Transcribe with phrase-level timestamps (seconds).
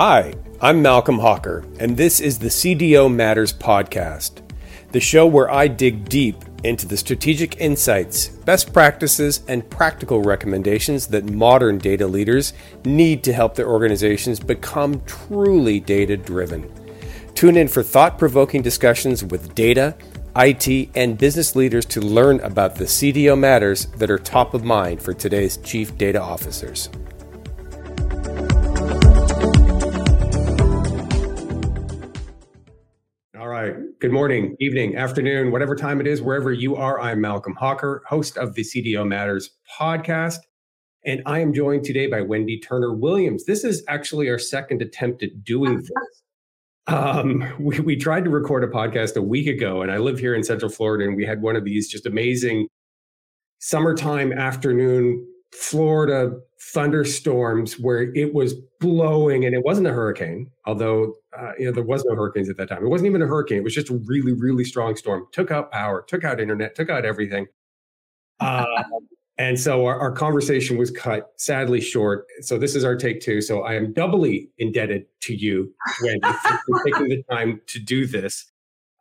[0.00, 4.42] Hi, I'm Malcolm Hawker, and this is the CDO Matters podcast,
[4.92, 11.08] the show where I dig deep into the strategic insights, best practices, and practical recommendations
[11.08, 12.52] that modern data leaders
[12.84, 16.72] need to help their organizations become truly data driven.
[17.34, 19.96] Tune in for thought provoking discussions with data,
[20.36, 25.02] IT, and business leaders to learn about the CDO matters that are top of mind
[25.02, 26.88] for today's chief data officers.
[33.62, 33.74] Right.
[33.98, 37.00] Good morning, evening, afternoon, whatever time it is, wherever you are.
[37.00, 40.38] I'm Malcolm Hawker, host of the CDO Matters podcast.
[41.04, 43.46] And I am joined today by Wendy Turner Williams.
[43.46, 45.90] This is actually our second attempt at doing this.
[46.86, 50.34] Um, we, we tried to record a podcast a week ago, and I live here
[50.34, 52.68] in Central Florida, and we had one of these just amazing
[53.58, 61.52] summertime afternoon Florida thunderstorms where it was blowing, and it wasn't a hurricane, although uh,
[61.58, 62.84] you know there was no hurricanes at that time.
[62.84, 65.26] It wasn't even a hurricane; it was just a really, really strong storm.
[65.32, 67.46] Took out power, took out internet, took out everything.
[68.40, 68.64] Uh,
[69.38, 72.26] and so our, our, conversation was cut sadly short.
[72.40, 73.40] So this is our take two.
[73.40, 75.72] So I am doubly indebted to you,
[76.02, 76.28] Wendy,
[76.66, 78.50] for taking the time to do this.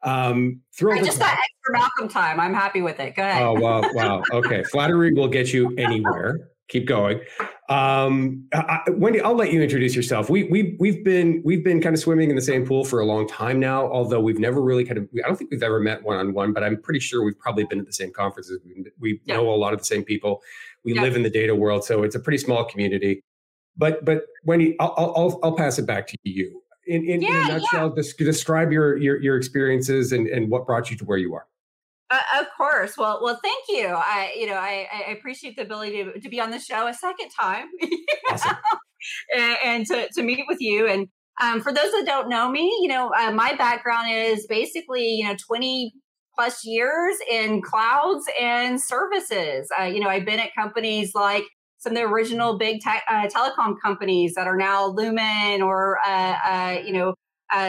[0.03, 2.39] Um, I just got extra Malcolm time.
[2.39, 3.15] I'm happy with it.
[3.15, 3.41] Go ahead.
[3.41, 4.23] Oh wow, wow.
[4.31, 6.49] Okay, flattery will get you anywhere.
[6.69, 7.21] Keep going.
[7.69, 10.29] Um, I, Wendy, I'll let you introduce yourself.
[10.29, 13.05] We we we've been we've been kind of swimming in the same pool for a
[13.05, 13.89] long time now.
[13.89, 16.53] Although we've never really kind of I don't think we've ever met one on one,
[16.53, 18.59] but I'm pretty sure we've probably been at the same conferences.
[18.65, 19.35] We, we yeah.
[19.35, 20.41] know a lot of the same people.
[20.83, 21.01] We yeah.
[21.01, 23.23] live in the data world, so it's a pretty small community.
[23.77, 26.61] But but Wendy, I'll I'll, I'll pass it back to you.
[26.85, 30.89] In in, yeah, in a nutshell, describe your, your your experiences and and what brought
[30.89, 31.45] you to where you are.
[32.09, 32.97] Uh, of course.
[32.97, 33.87] Well, well, thank you.
[33.87, 36.93] I, you know, I, I appreciate the ability to, to be on the show a
[36.93, 37.65] second time,
[38.31, 38.55] awesome.
[39.35, 40.87] and, and, to, to meet with you.
[40.87, 41.07] And
[41.41, 45.25] um, for those that don't know me, you know, uh, my background is basically, you
[45.25, 45.93] know, twenty
[46.33, 49.67] plus years in clouds and services.
[49.79, 51.43] Uh, you know, I've been at companies like
[51.79, 56.35] some of the original big te- uh, telecom companies that are now Lumen or uh,
[56.45, 57.13] uh, you know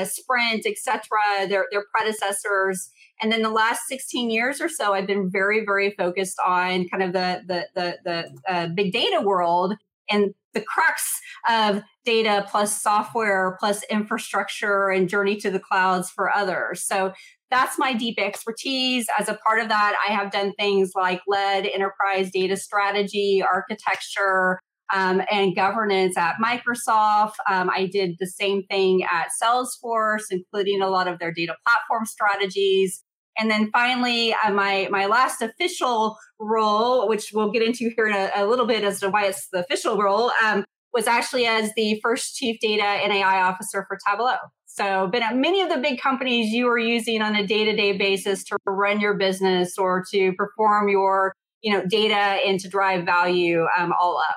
[0.04, 1.00] Sprint, etc.
[1.48, 2.90] Their their predecessors
[3.20, 7.02] and then the last 16 years or so, I've been very, very focused on kind
[7.02, 9.74] of the the the, the uh, big data world
[10.10, 16.34] and the crux of data plus software plus infrastructure and journey to the clouds for
[16.34, 16.82] others.
[16.82, 17.12] So
[17.50, 19.06] that's my deep expertise.
[19.18, 24.58] As a part of that, I have done things like led enterprise data strategy, architecture,
[24.92, 27.34] um, and governance at Microsoft.
[27.50, 32.06] Um, I did the same thing at Salesforce, including a lot of their data platform
[32.06, 33.02] strategies.
[33.38, 38.14] And then finally, uh, my my last official role, which we'll get into here in
[38.14, 41.72] a, a little bit as to why it's the official role, um, was actually as
[41.74, 44.36] the first chief data and AI officer for Tableau.
[44.66, 47.74] So, been at many of the big companies you are using on a day to
[47.74, 52.68] day basis to run your business or to perform your you know data and to
[52.68, 54.36] drive value um, all up.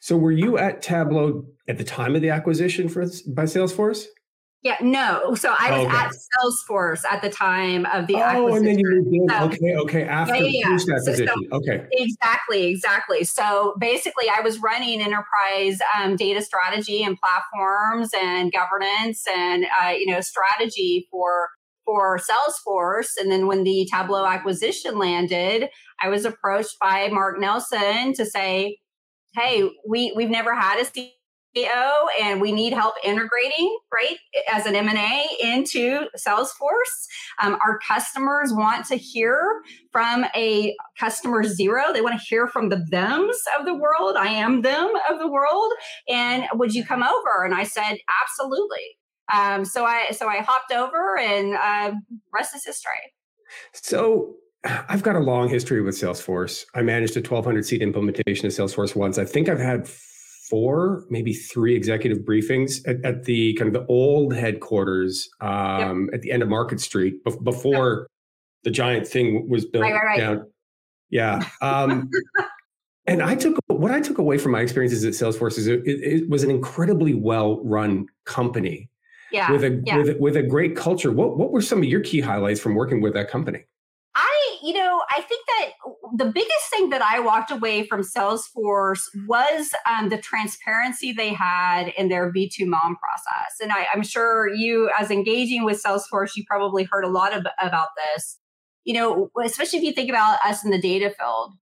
[0.00, 4.06] So, were you at Tableau at the time of the acquisition for by Salesforce?
[4.62, 5.34] Yeah, no.
[5.36, 5.96] So I was okay.
[5.96, 8.56] at Salesforce at the time of the oh, acquisition.
[8.56, 9.28] and then you moved in.
[9.30, 10.02] So, okay, okay.
[10.04, 10.74] After yeah, yeah, yeah.
[10.74, 11.26] acquisition.
[11.28, 11.86] So, so, okay.
[11.92, 13.24] Exactly, exactly.
[13.24, 19.90] So basically, I was running enterprise um, data strategy and platforms and governance and uh,
[19.90, 21.48] you know strategy for
[21.86, 23.12] for Salesforce.
[23.18, 25.70] And then when the Tableau acquisition landed,
[26.02, 28.76] I was approached by Mark Nelson to say,
[29.34, 30.84] "Hey, we we've never had a
[31.56, 34.16] and we need help integrating right
[34.52, 37.06] as an m&a into salesforce.
[37.42, 41.92] Um, our customers want to hear from a customer zero.
[41.92, 44.16] They want to hear from the thems of the world.
[44.16, 45.72] I am them of the world.
[46.08, 47.44] And would you come over?
[47.44, 48.96] And i said absolutely.
[49.32, 51.92] Um, so i so i hopped over and uh,
[52.32, 53.12] rest is history.
[53.72, 54.34] So
[54.64, 56.66] I've got a long history with Salesforce.
[56.74, 59.16] I managed a 1200 seat implementation of Salesforce once.
[59.16, 59.88] I think I've had
[60.50, 66.14] four, maybe three executive briefings at, at the kind of the old headquarters um, yep.
[66.14, 68.08] at the end of Market Street before yep.
[68.64, 70.18] the giant thing was built right, right, right.
[70.18, 70.46] down.
[71.08, 71.48] Yeah.
[71.62, 72.10] Um,
[73.06, 76.28] and I took what I took away from my experiences at Salesforce is it, it
[76.28, 78.88] was an incredibly well run company.
[79.32, 79.96] Yeah, with a yeah.
[79.96, 81.12] with a, with a great culture.
[81.12, 83.64] What what were some of your key highlights from working with that company?
[84.62, 85.70] You know, I think that
[86.16, 91.88] the biggest thing that I walked away from Salesforce was um, the transparency they had
[91.96, 93.54] in their V2 MOM process.
[93.62, 97.46] And I, am sure you, as engaging with Salesforce, you probably heard a lot of,
[97.60, 98.38] about this.
[98.84, 101.54] You know, especially if you think about us in the data field,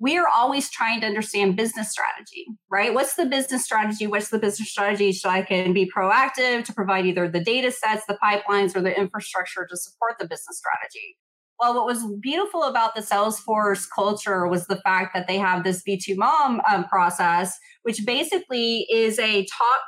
[0.00, 2.94] we are always trying to understand business strategy, right?
[2.94, 4.06] What's the business strategy?
[4.06, 8.06] What's the business strategy so I can be proactive to provide either the data sets,
[8.06, 11.16] the pipelines, or the infrastructure to support the business strategy?
[11.60, 15.82] Well, what was beautiful about the Salesforce culture was the fact that they have this
[15.82, 19.80] V2 Mom um, process, which basically is a top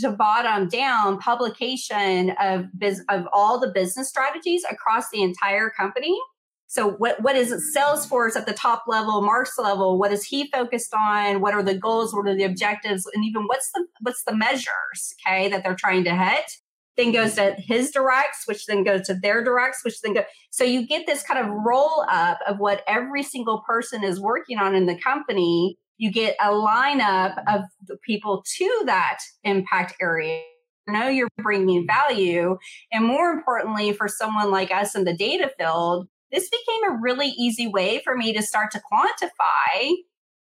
[0.00, 6.18] to bottom down publication of biz- of all the business strategies across the entire company.
[6.66, 9.98] So what what is Salesforce at the top level, Mark's level?
[9.98, 11.42] What is he focused on?
[11.42, 12.14] What are the goals?
[12.14, 13.04] What are the objectives?
[13.14, 15.14] And even what's the what's the measures?
[15.26, 16.50] Okay, that they're trying to hit
[16.98, 17.54] then goes mm-hmm.
[17.54, 20.24] to his directs, which then goes to their directs, which then go.
[20.50, 24.58] So you get this kind of roll up of what every single person is working
[24.58, 25.78] on in the company.
[25.96, 30.42] You get a lineup of the people to that impact area.
[30.86, 32.56] You know you're bringing value,
[32.92, 37.28] and more importantly, for someone like us in the data field, this became a really
[37.28, 39.94] easy way for me to start to quantify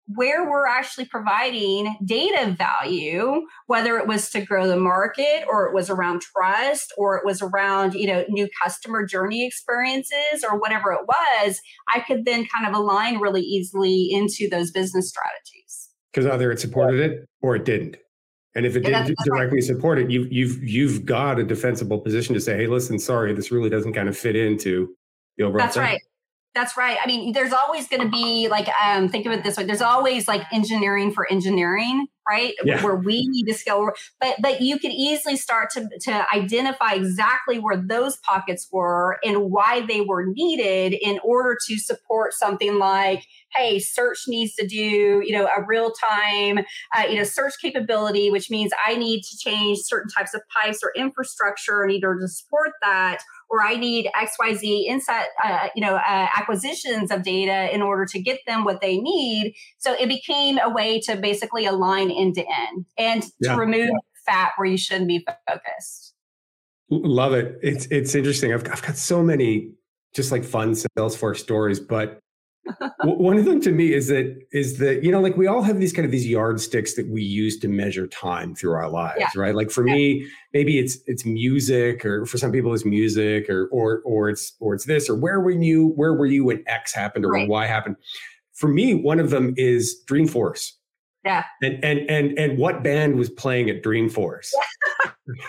[0.08, 5.74] where we're actually providing data value whether it was to grow the market or it
[5.74, 10.92] was around trust or it was around you know new customer journey experiences or whatever
[10.92, 11.60] it was
[11.92, 16.60] i could then kind of align really easily into those business strategies because either it
[16.60, 17.96] supported it or it didn't
[18.54, 19.64] and if it yeah, didn't directly right.
[19.64, 23.50] support it you've you've you've got a defensible position to say hey listen sorry this
[23.50, 24.94] really doesn't kind of fit into
[25.36, 25.82] the overall that's thing.
[25.82, 26.00] right
[26.56, 26.96] that's right.
[27.02, 29.82] I mean, there's always going to be like, um, think of it this way: there's
[29.82, 32.54] always like engineering for engineering, right?
[32.64, 32.82] Yeah.
[32.82, 37.58] Where we need to scale, but but you could easily start to to identify exactly
[37.58, 43.26] where those pockets were and why they were needed in order to support something like,
[43.54, 46.60] hey, search needs to do, you know, a real time,
[46.96, 50.80] uh, you know, search capability, which means I need to change certain types of pipes
[50.82, 53.18] or infrastructure in order to support that
[53.48, 58.20] or I need XYZ insight, uh, you know, uh, acquisitions of data in order to
[58.20, 59.54] get them what they need.
[59.78, 63.52] So it became a way to basically align end to end and yeah.
[63.52, 63.90] to remove
[64.26, 66.14] fat where you shouldn't be focused.
[66.90, 67.58] Love it.
[67.62, 68.52] It's it's interesting.
[68.52, 69.72] I've I've got so many
[70.14, 72.20] just like fun Salesforce stories, but
[73.04, 75.78] one of them to me is that is that you know like we all have
[75.78, 79.28] these kind of these yardsticks that we use to measure time through our lives yeah.
[79.36, 79.54] right?
[79.54, 79.94] Like for yeah.
[79.94, 84.54] me maybe it's it's music or for some people it's music or or or it's
[84.60, 87.40] or it's this or where were you where were you when x happened or right.
[87.40, 87.96] when y happened?
[88.54, 90.72] For me one of them is dreamforce.
[91.24, 91.44] Yeah.
[91.62, 94.50] And and and and what band was playing at dreamforce?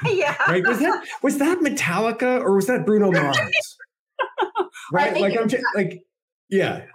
[0.05, 0.35] Yeah.
[0.47, 0.65] Right?
[0.65, 3.37] Was that was that metallica or was that bruno mars?
[4.91, 5.19] Right?
[5.19, 6.01] like i'm just, like
[6.49, 6.85] yeah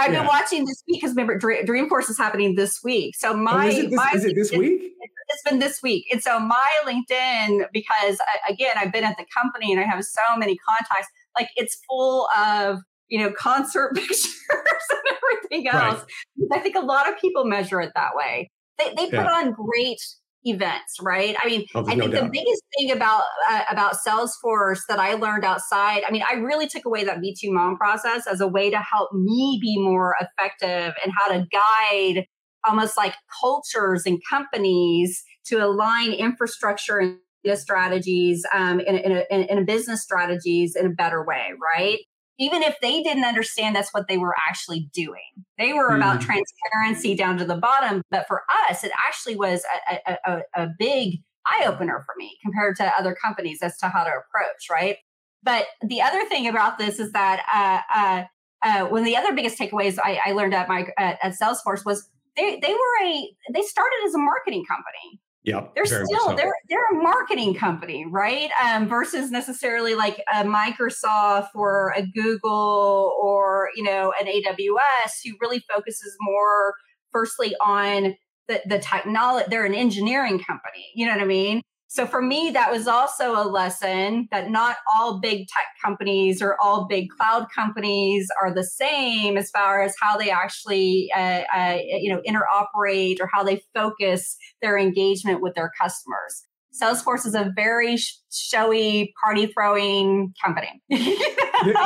[0.00, 0.20] I've yeah.
[0.20, 3.14] been watching this week because remember Dreamforce is happening this week.
[3.16, 4.92] So my oh, is, it this, my is it this week?
[5.28, 8.18] It's been this week, and so my LinkedIn because
[8.48, 11.08] again I've been at the company and I have so many contacts.
[11.38, 15.18] Like it's full of you know concert pictures and
[15.50, 16.04] everything else.
[16.38, 16.58] Right.
[16.58, 18.50] I think a lot of people measure it that way.
[18.78, 19.32] They they put yeah.
[19.32, 20.00] on great
[20.44, 21.36] events, right?
[21.42, 25.14] I mean, oh, I think no the biggest thing about uh, about Salesforce that I
[25.14, 28.70] learned outside, I mean, I really took away that V2 mom process as a way
[28.70, 32.24] to help me be more effective and how to guide
[32.66, 37.18] almost like cultures and companies to align infrastructure and
[37.54, 42.00] strategies um, in, in, a, in, a business strategies in a better way, right?
[42.40, 45.20] Even if they didn't understand that's what they were actually doing.
[45.58, 46.24] They were about mm.
[46.24, 48.02] transparency down to the bottom.
[48.10, 49.62] But for us, it actually was
[50.08, 54.04] a, a, a big eye opener for me compared to other companies as to how
[54.04, 54.96] to approach, right?
[55.42, 58.24] But the other thing about this is that uh, uh,
[58.62, 61.84] uh, one of the other biggest takeaways I, I learned at my at, at Salesforce
[61.84, 66.34] was they they were a they started as a marketing company yeah, they're still so.
[66.36, 68.50] they're they're a marketing company, right?
[68.62, 75.32] Um, versus necessarily like a Microsoft or a Google or you know an AWS who
[75.40, 76.74] really focuses more
[77.10, 78.16] firstly on
[78.48, 79.46] the the technology.
[79.48, 81.62] They're an engineering company, you know what I mean?
[81.92, 86.56] So for me, that was also a lesson that not all big tech companies or
[86.62, 91.78] all big cloud companies are the same as far as how they actually, uh, uh,
[91.82, 96.44] you know, interoperate or how they focus their engagement with their customers.
[96.80, 97.98] Salesforce is a very
[98.30, 100.80] showy, party throwing company.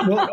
[0.07, 0.29] well,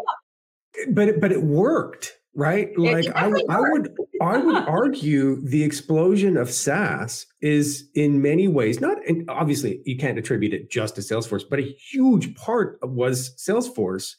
[0.89, 2.77] but but it worked right?
[2.77, 8.79] Like I, I would I would argue the explosion of SaaS is in many ways
[8.79, 13.35] not and obviously you can't attribute it just to Salesforce, but a huge part was
[13.35, 14.15] Salesforce.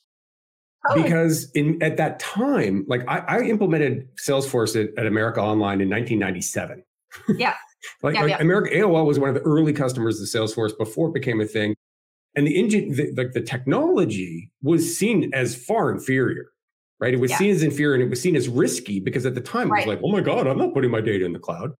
[0.89, 1.01] Oh.
[1.01, 5.89] Because in at that time, like I, I implemented Salesforce at, at, America Online in
[5.89, 6.83] 1997.
[7.39, 7.55] Yeah.
[8.03, 8.41] like, yeah, like yeah.
[8.41, 11.77] America AOL was one of the early customers of Salesforce before it became a thing.
[12.35, 16.47] And the engine, the, the, the technology was seen as far inferior
[17.03, 17.13] right?
[17.13, 17.39] It was yeah.
[17.39, 19.85] seen as inferior and it was seen as risky because at the time right.
[19.85, 21.73] it was like, oh my God, I'm not putting my data in the cloud.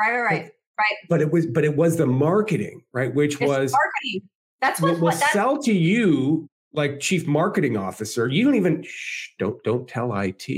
[0.00, 0.50] Right, right, right.
[0.78, 0.96] But, right.
[1.10, 3.14] But it was, but it was the marketing, right?
[3.14, 4.28] Which it's was marketing.
[4.62, 8.28] That's what will sell to you like chief marketing officer.
[8.28, 10.48] You don't even shh, don't don't tell IT,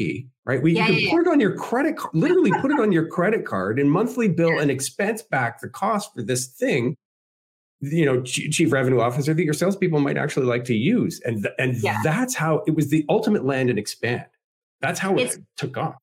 [0.45, 0.63] right?
[0.63, 2.93] We yeah, you can yeah, put it on your credit card, literally put it on
[2.93, 6.97] your credit card and monthly bill and expense back the cost for this thing
[7.93, 11.21] you know chief revenue officer that your salespeople might actually like to use.
[11.25, 12.01] And th- and yeah.
[12.03, 14.27] that's how it was the ultimate land and expand.
[14.81, 15.97] That's how it took off.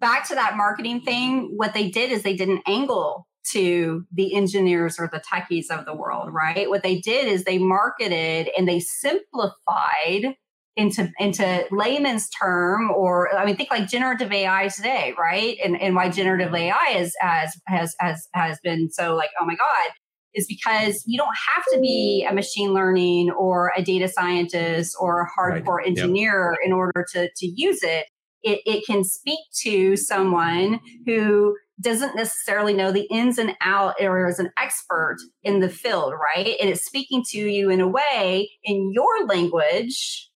[0.00, 4.34] Back to that marketing thing what they did is they did an angle to the
[4.34, 6.68] engineers or the techies of the world right?
[6.68, 10.36] What they did is they marketed and they simplified
[10.76, 15.56] into into layman's term or i mean think like generative ai today right?
[15.64, 19.54] And and why generative ai is has has has has been so like oh my
[19.54, 19.92] god
[20.34, 25.22] is because you don't have to be a machine learning or a data scientist or
[25.22, 25.86] a hardcore right.
[25.86, 26.66] engineer yep.
[26.66, 28.06] in order to, to use it.
[28.42, 28.60] it.
[28.66, 34.38] It can speak to someone who doesn't necessarily know the ins and out or is
[34.38, 36.56] an expert in the field, right?
[36.60, 40.30] And it's speaking to you in a way in your language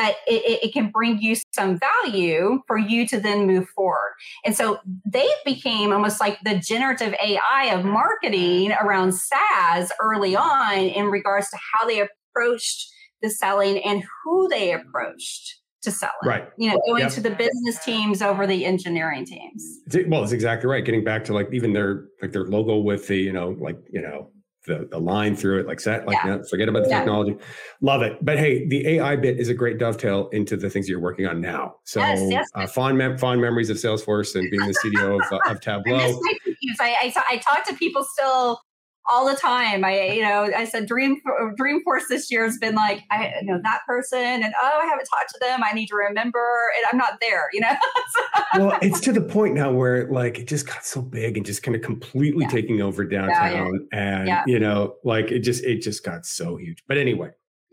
[0.00, 4.14] that it, it, can bring you some value for you to then move forward.
[4.46, 10.78] And so they became almost like the generative AI of marketing around SaaS early on
[10.78, 12.90] in regards to how they approached
[13.20, 16.26] the selling and who they approached to sell it.
[16.26, 16.48] Right.
[16.56, 17.12] You know, going yep.
[17.12, 19.80] to the business teams over the engineering teams.
[20.06, 20.84] Well, it's exactly right.
[20.84, 24.00] Getting back to like even their like their logo with the, you know, like, you
[24.00, 24.30] know,
[24.66, 26.38] the, the line through it like set like yeah.
[26.48, 26.98] forget about the yeah.
[26.98, 27.36] technology.
[27.80, 28.18] Love it.
[28.24, 31.40] But hey the ai bit is a great dovetail into the things you're working on
[31.40, 31.76] now.
[31.84, 35.32] So yes, yes, uh, fond mem- fond memories of salesforce and being the cdo of,
[35.32, 35.96] uh, of tableau.
[35.96, 38.60] I, I, I, talk to people still
[39.10, 39.84] all the time.
[39.84, 41.20] I, you know, I said Dream
[41.58, 45.30] Dreamforce this year has been like, I know that person, and oh, I haven't talked
[45.30, 45.60] to them.
[45.64, 46.44] I need to remember,
[46.76, 47.44] and I'm not there.
[47.52, 47.76] You know.
[48.56, 51.62] well, it's to the point now where like it just got so big and just
[51.62, 52.50] kind of completely yeah.
[52.50, 54.42] taking over downtown, yeah, yeah.
[54.42, 56.82] and you know, like it just it just got so huge.
[56.86, 57.30] But anyway,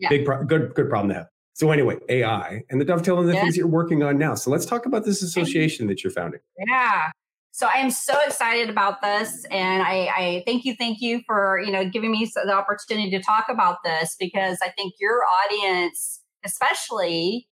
[0.08, 1.26] big pro- good good problem to have.
[1.58, 4.36] So anyway, AI and the dovetail and the things you're working on now.
[4.36, 6.38] So let's talk about this association that you're founding.
[6.68, 7.10] Yeah.
[7.58, 11.58] So I am so excited about this, and I, I, thank you, thank you for
[11.58, 16.22] you know giving me the opportunity to talk about this because I think your audience,
[16.44, 17.48] especially,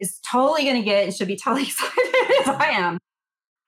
[0.00, 2.98] is totally going to get and should be totally excited as I am.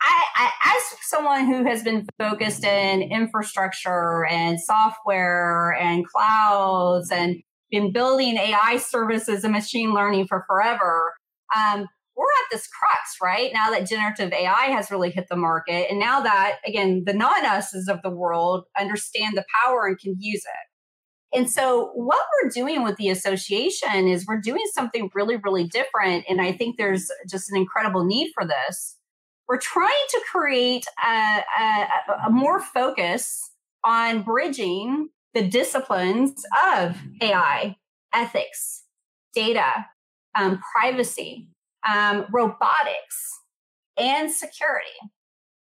[0.03, 7.37] I, I, as someone who has been focused in infrastructure and software and clouds and
[7.71, 11.13] been building AI services and machine learning for forever,
[11.55, 13.51] um, we're at this crux, right?
[13.53, 17.45] Now that generative AI has really hit the market, and now that, again, the non
[17.45, 21.37] us's of the world understand the power and can use it.
[21.37, 26.25] And so, what we're doing with the association is we're doing something really, really different.
[26.29, 28.97] And I think there's just an incredible need for this.
[29.49, 31.87] We're trying to create a, a,
[32.27, 33.51] a more focus
[33.85, 36.43] on bridging the disciplines
[36.75, 37.77] of AI,
[38.15, 38.85] ethics,
[39.35, 39.87] data,
[40.35, 41.49] um, privacy,
[41.91, 43.41] um, robotics,
[43.97, 44.87] and security.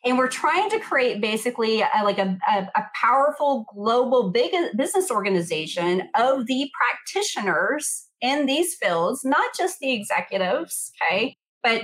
[0.04, 5.10] And we're trying to create basically a, like a, a, a powerful global big business
[5.10, 11.82] organization of the practitioners in these fields, not just the executives, okay, but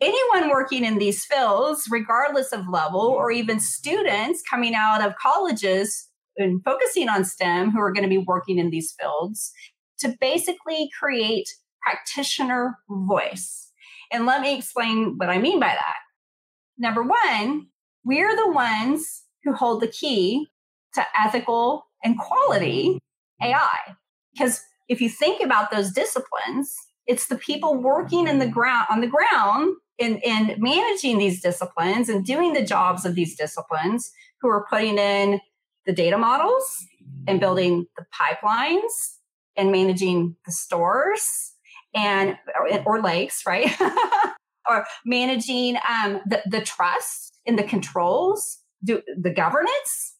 [0.00, 6.08] anyone working in these fields, regardless of level, or even students coming out of colleges
[6.38, 9.52] and focusing on STEM who are going to be working in these fields,
[9.98, 11.48] to basically create
[11.82, 13.67] practitioner voice.
[14.10, 15.96] And let me explain what I mean by that.
[16.78, 17.66] Number one,
[18.04, 20.48] we're the ones who hold the key
[20.94, 22.98] to ethical and quality
[23.42, 23.96] AI.
[24.32, 26.74] Because if you think about those disciplines,
[27.06, 32.08] it's the people working in the ground on the ground in, in managing these disciplines
[32.08, 35.40] and doing the jobs of these disciplines who are putting in
[35.86, 36.86] the data models
[37.26, 39.16] and building the pipelines
[39.56, 41.54] and managing the stores
[41.94, 43.70] and or, or lakes, right?
[44.68, 50.16] or managing um, the, the trust in the controls, do, the governance.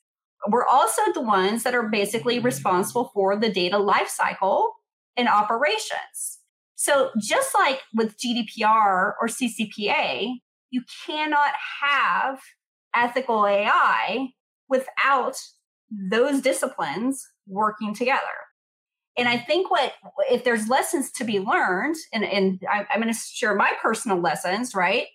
[0.49, 4.69] We're also the ones that are basically responsible for the data lifecycle
[5.17, 6.39] and operations.
[6.77, 10.35] So just like with GDPR or CCPA,
[10.71, 12.39] you cannot have
[12.95, 14.29] ethical AI
[14.69, 15.37] without
[15.91, 18.48] those disciplines working together
[19.19, 19.93] and I think what
[20.31, 24.21] if there's lessons to be learned, and, and I, I'm going to share my personal
[24.21, 25.07] lessons, right?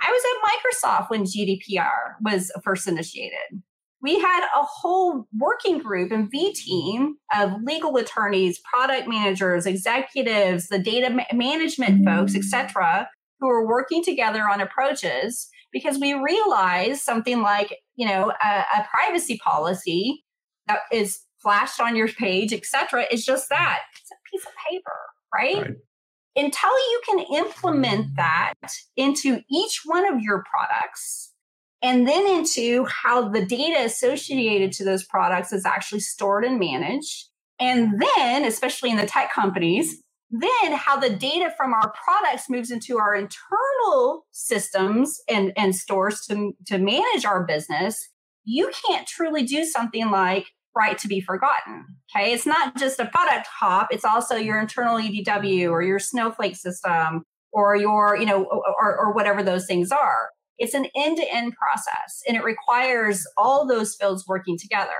[0.00, 3.62] I was at Microsoft when GDPR was first initiated.
[4.00, 10.68] We had a whole working group and V team of legal attorneys, product managers, executives,
[10.68, 13.06] the data ma- management folks, etc., mm.
[13.40, 18.88] who were working together on approaches because we realized something like, you know, a, a
[18.88, 20.24] privacy policy
[20.68, 23.80] that is flashed on your page, etc., It's just that.
[24.00, 24.92] It's a piece of paper,
[25.34, 25.68] right?
[25.68, 25.76] right?
[26.36, 28.54] Until you can implement that
[28.96, 31.32] into each one of your products,
[31.82, 37.26] and then into how the data associated to those products is actually stored and managed.
[37.60, 42.70] And then, especially in the tech companies, then how the data from our products moves
[42.70, 48.08] into our internal systems and, and stores to, to manage our business,
[48.44, 50.46] you can't truly do something like
[50.78, 51.84] right to be forgotten.
[52.14, 52.32] Okay.
[52.32, 57.24] It's not just a product hop, it's also your internal EDW or your snowflake system
[57.52, 60.30] or your, you know, or, or whatever those things are.
[60.58, 64.90] It's an end to end process and it requires all those fields working together.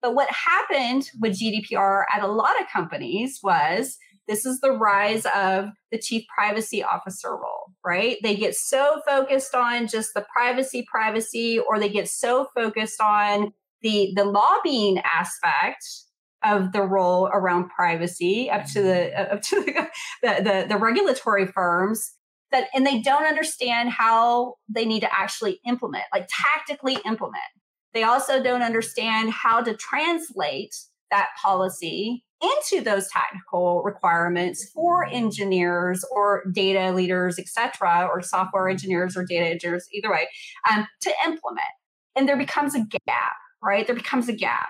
[0.00, 5.26] But what happened with GDPR at a lot of companies was this is the rise
[5.34, 8.16] of the chief privacy officer role, right?
[8.22, 13.52] They get so focused on just the privacy, privacy, or they get so focused on
[13.82, 15.84] the, the lobbying aspect
[16.44, 19.34] of the role around privacy up to the mm-hmm.
[19.34, 19.88] up to the,
[20.22, 22.12] the, the, the regulatory firms
[22.50, 27.42] that and they don't understand how they need to actually implement like tactically implement.
[27.94, 30.74] They also don't understand how to translate
[31.10, 35.14] that policy into those technical requirements for mm-hmm.
[35.14, 38.72] engineers or data leaders, et cetera, or software mm-hmm.
[38.72, 40.26] engineers or data engineers, either way,
[40.70, 41.60] um, to implement.
[42.16, 43.86] And there becomes a gap, right?
[43.86, 44.68] There becomes a gap.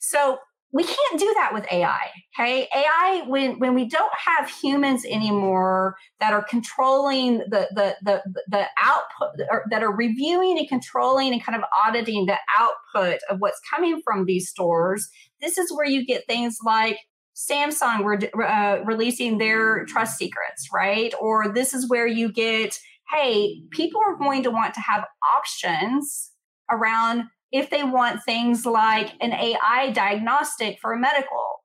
[0.00, 0.38] So
[0.72, 2.10] we can't do that with AI.
[2.38, 2.68] Okay.
[2.74, 8.66] AI, when, when we don't have humans anymore that are controlling the, the, the, the
[8.82, 14.02] output, that are reviewing and controlling and kind of auditing the output of what's coming
[14.04, 15.08] from these stores,
[15.40, 16.98] this is where you get things like
[17.34, 21.14] Samsung uh, releasing their trust secrets, right?
[21.20, 22.78] Or this is where you get,
[23.14, 25.04] hey, people are going to want to have
[25.36, 26.32] options
[26.70, 31.62] around if they want things like an AI diagnostic for a medical,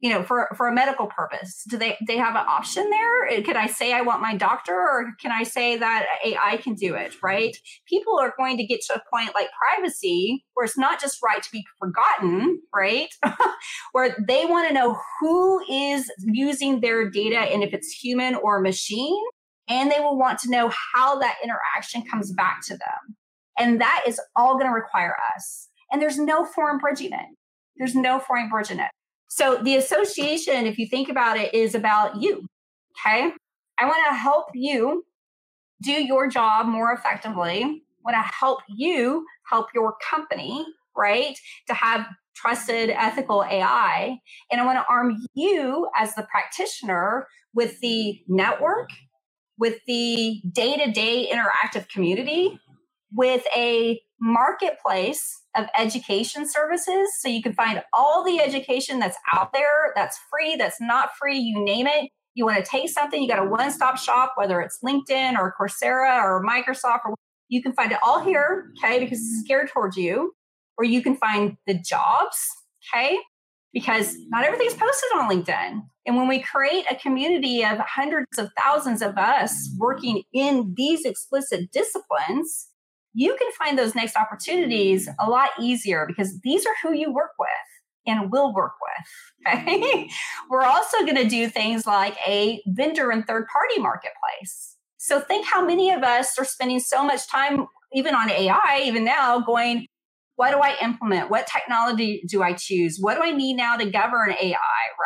[0.00, 3.28] you know, for, for a medical purpose, do they they have an option there?
[3.28, 6.74] Uh, could I say I want my doctor, or can I say that AI can
[6.74, 7.14] do it?
[7.22, 7.54] Right?
[7.86, 11.42] People are going to get to a point like privacy, where it's not just right
[11.42, 13.10] to be forgotten, right?
[13.92, 18.60] where they want to know who is using their data and if it's human or
[18.60, 19.22] machine,
[19.68, 23.16] and they will want to know how that interaction comes back to them.
[23.60, 25.68] And that is all going to require us.
[25.92, 27.26] And there's no foreign bridging it.
[27.76, 28.90] There's no foreign bridging it.
[29.28, 32.46] So the association, if you think about it, is about you.
[33.06, 33.32] Okay.
[33.78, 35.04] I want to help you
[35.82, 37.62] do your job more effectively.
[37.62, 40.64] I want to help you help your company,
[40.96, 41.38] right?
[41.68, 44.18] To have trusted, ethical AI.
[44.50, 48.88] And I want to arm you as the practitioner with the network,
[49.58, 52.58] with the day to day interactive community
[53.12, 57.08] with a marketplace of education services.
[57.20, 61.38] So you can find all the education that's out there, that's free, that's not free,
[61.38, 62.10] you name it.
[62.34, 65.54] You want to take something, you got a one stop shop, whether it's LinkedIn or
[65.58, 67.14] Coursera or Microsoft, or
[67.48, 70.32] you can find it all here, okay, because this is geared towards you.
[70.78, 72.38] Or you can find the jobs,
[72.94, 73.18] okay,
[73.72, 75.82] because not everything is posted on LinkedIn.
[76.06, 81.04] And when we create a community of hundreds of thousands of us working in these
[81.04, 82.69] explicit disciplines,
[83.14, 87.32] you can find those next opportunities a lot easier because these are who you work
[87.38, 87.48] with
[88.06, 89.06] and will work with.
[89.48, 89.80] Okay.
[89.80, 90.06] Mm-hmm.
[90.50, 94.76] We're also going to do things like a vendor and third party marketplace.
[94.98, 99.02] So think how many of us are spending so much time, even on AI, even
[99.02, 99.86] now, going,
[100.40, 101.28] what do I implement?
[101.28, 102.96] What technology do I choose?
[102.98, 104.56] What do I need now to govern AI,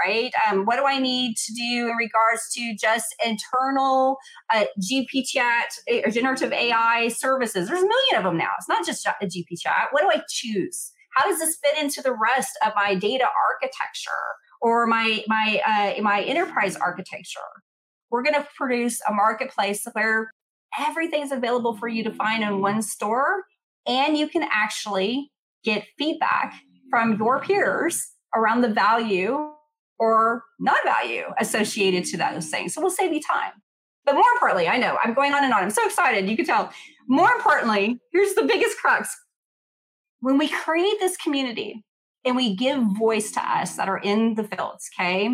[0.07, 0.33] right?
[0.49, 4.19] Um, what do I need to do in regards to just internal
[4.55, 4.67] uh,
[5.27, 5.71] chat
[6.05, 7.67] or generative AI services?
[7.67, 8.51] There's a million of them now.
[8.57, 9.89] It's not just a GP chat.
[9.91, 10.93] What do I choose?
[11.17, 14.11] How does this fit into the rest of my data architecture
[14.63, 17.41] or my my uh, my enterprise architecture?
[18.09, 20.31] We're going to produce a marketplace where
[20.79, 23.43] everything's available for you to find in one store
[23.87, 25.31] and you can actually
[25.65, 26.55] get feedback
[26.91, 29.51] from your peers around the value
[29.99, 32.75] or not value associated to those things.
[32.75, 33.53] So we'll save you time.
[34.05, 35.63] But more importantly, I know I'm going on and on.
[35.63, 36.29] I'm so excited.
[36.29, 36.71] You can tell.
[37.09, 39.15] More importantly, here's the biggest crux.
[40.21, 41.85] When we create this community
[42.25, 45.31] and we give voice to us that are in the fields, okay?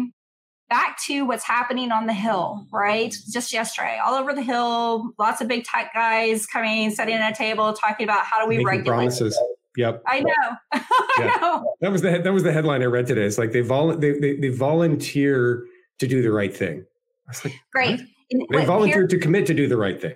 [0.71, 3.11] Back to what's happening on the hill, right?
[3.11, 3.31] Mm-hmm.
[3.33, 7.35] Just yesterday, all over the hill, lots of big tech guys coming, sitting at a
[7.35, 8.97] table, talking about how do we Making regulate.
[8.97, 9.39] Promises.
[9.77, 10.03] Yep.
[10.07, 10.33] I know.
[10.73, 10.83] I
[11.19, 11.37] yeah.
[11.41, 11.75] know.
[11.81, 13.25] That was the that was the headline I read today.
[13.25, 15.67] It's like they vol they, they, they volunteer
[15.99, 16.85] to do the right thing.
[17.27, 18.01] I was like, great.
[18.33, 18.49] What?
[18.51, 20.15] they volunteered here, to commit to do the right thing.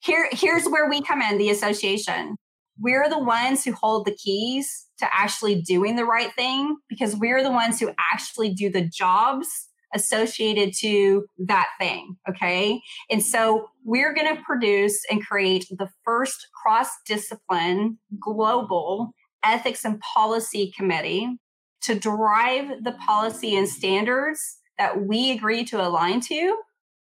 [0.00, 2.36] Here, here's where we come in, the association.
[2.78, 7.42] We're the ones who hold the keys to actually doing the right thing because we're
[7.42, 12.16] the ones who actually do the jobs associated to that thing.
[12.28, 12.80] Okay.
[13.10, 19.12] And so we're going to produce and create the first cross discipline global
[19.44, 21.38] ethics and policy committee
[21.82, 26.56] to drive the policy and standards that we agree to align to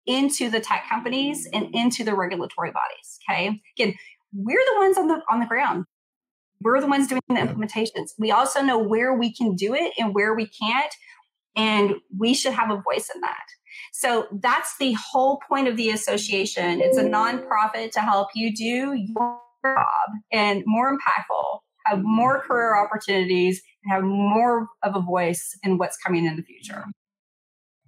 [0.06, 3.18] into the tech companies and into the regulatory bodies.
[3.28, 3.60] Okay.
[3.76, 3.94] Again,
[4.32, 5.84] we're the ones on the on the ground.
[6.60, 8.12] We're the ones doing the implementations.
[8.18, 10.92] We also know where we can do it and where we can't.
[11.56, 13.46] And we should have a voice in that.
[13.92, 16.80] So that's the whole point of the association.
[16.80, 22.76] It's a nonprofit to help you do your job and more impactful, have more career
[22.76, 26.84] opportunities, and have more of a voice in what's coming in the future.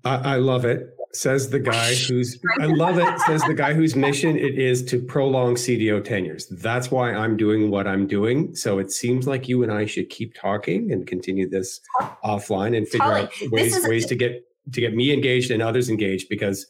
[0.04, 0.90] I, I love it.
[1.12, 3.20] Says the guy who's I love it.
[3.20, 6.46] Says the guy whose mission it is to prolong CDO tenures.
[6.48, 8.54] That's why I'm doing what I'm doing.
[8.54, 11.80] So it seems like you and I should keep talking and continue this
[12.24, 13.46] offline and figure totally.
[13.46, 16.66] out ways ways to get to get me engaged and others engaged because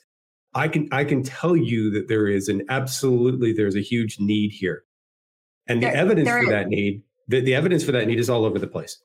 [0.54, 4.52] I can I can tell you that there is an absolutely there's a huge need
[4.52, 4.84] here.
[5.66, 6.50] And the there, evidence there for is.
[6.50, 8.98] that need, the, the evidence for that need is all over the place.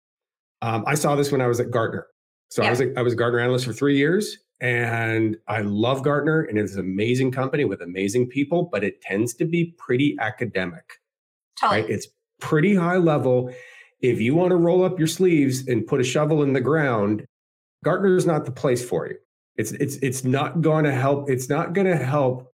[0.61, 2.05] Um, I saw this when I was at Gartner.
[2.49, 2.67] So yeah.
[2.67, 6.41] I was a, I was a Gartner analyst for three years, and I love Gartner,
[6.41, 10.99] and it's an amazing company with amazing people, but it tends to be pretty academic.
[11.59, 11.81] Totally.
[11.81, 11.89] Right?
[11.89, 12.07] It's
[12.39, 13.53] pretty high level.
[14.01, 17.25] If you want to roll up your sleeves and put a shovel in the ground,
[17.83, 19.17] Gartner is not the place for you.
[19.57, 21.29] It's it's it's not going to help.
[21.29, 22.51] It's not going to help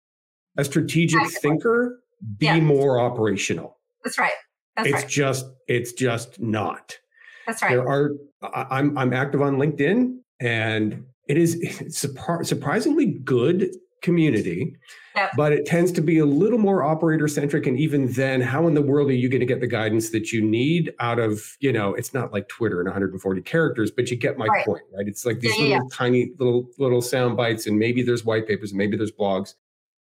[0.57, 2.01] a strategic thinker
[2.39, 2.61] be yeah.
[2.61, 3.79] more operational.
[4.03, 4.33] That's right.
[4.77, 5.09] That's it's right.
[5.09, 6.99] just it's just not.
[7.47, 7.71] That's right.
[7.71, 8.13] There are
[8.55, 11.61] I'm I'm active on LinkedIn and it is
[12.43, 13.71] surprisingly good
[14.03, 14.77] community
[15.17, 15.31] yep.
[15.35, 18.75] but it tends to be a little more operator centric and even then how in
[18.75, 21.73] the world are you going to get the guidance that you need out of you
[21.73, 24.67] know it's not like twitter and 140 characters but you get my right.
[24.67, 25.97] point right it's like these yeah, little yeah.
[25.97, 29.55] tiny little little sound bites and maybe there's white papers and maybe there's blogs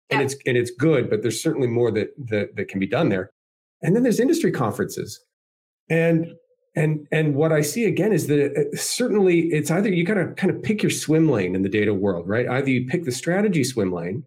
[0.09, 0.19] yep.
[0.19, 3.07] and it's and it's good but there's certainly more that that, that can be done
[3.07, 3.29] there
[3.83, 5.23] and then there's industry conferences
[5.89, 6.27] and
[6.75, 10.51] and and what I see again is that it, certainly it's either you gotta kind
[10.51, 12.47] of pick your swim lane in the data world, right?
[12.47, 14.25] Either you pick the strategy swim lane,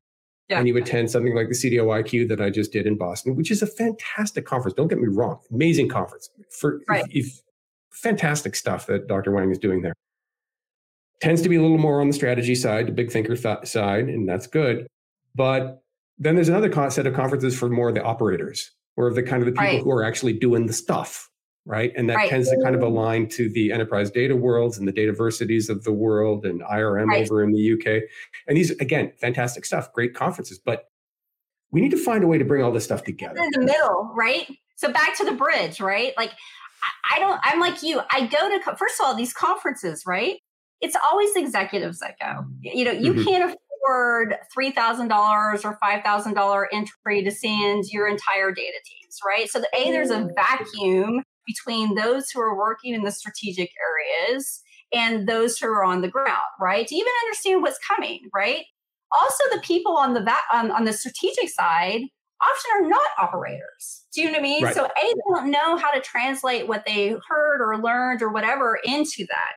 [0.48, 0.58] yeah.
[0.58, 3.50] and you attend something like the CDO IQ that I just did in Boston, which
[3.50, 4.74] is a fantastic conference.
[4.74, 7.04] Don't get me wrong, amazing conference for right.
[7.10, 7.40] if, if,
[7.90, 9.32] fantastic stuff that Dr.
[9.32, 9.94] Wang is doing there.
[11.22, 14.04] Tends to be a little more on the strategy side, the big thinker th- side,
[14.08, 14.86] and that's good.
[15.34, 15.82] But
[16.18, 19.46] then there's another set of conferences for more of the operators, or the kind of
[19.46, 19.82] the people right.
[19.82, 21.30] who are actually doing the stuff
[21.66, 21.92] right?
[21.96, 22.30] And that right.
[22.30, 25.92] tends to kind of align to the enterprise data worlds and the dataversities of the
[25.92, 27.24] world and IRM right.
[27.24, 28.04] over in the UK.
[28.46, 30.88] And these, again, fantastic stuff, great conferences, but
[31.72, 33.40] we need to find a way to bring all this stuff together.
[33.42, 34.46] In the middle, right?
[34.76, 36.12] So back to the bridge, right?
[36.16, 36.30] Like,
[37.12, 38.00] I don't, I'm like you.
[38.12, 40.36] I go to, first of all, these conferences, right?
[40.80, 42.44] It's always executives that go.
[42.60, 43.24] You know, you mm-hmm.
[43.24, 49.48] can't afford $3,000 or $5,000 entry to send your entire data teams, right?
[49.48, 54.62] So, the A, there's a vacuum between those who are working in the strategic areas
[54.92, 56.86] and those who are on the ground, right?
[56.86, 58.64] To even understand what's coming, right?
[59.12, 62.02] Also, the people on the va- on, on the strategic side
[62.42, 64.04] often are not operators.
[64.12, 64.64] Do you know what I mean?
[64.64, 64.74] Right.
[64.74, 68.78] So, A, they don't know how to translate what they heard or learned or whatever
[68.84, 69.56] into that.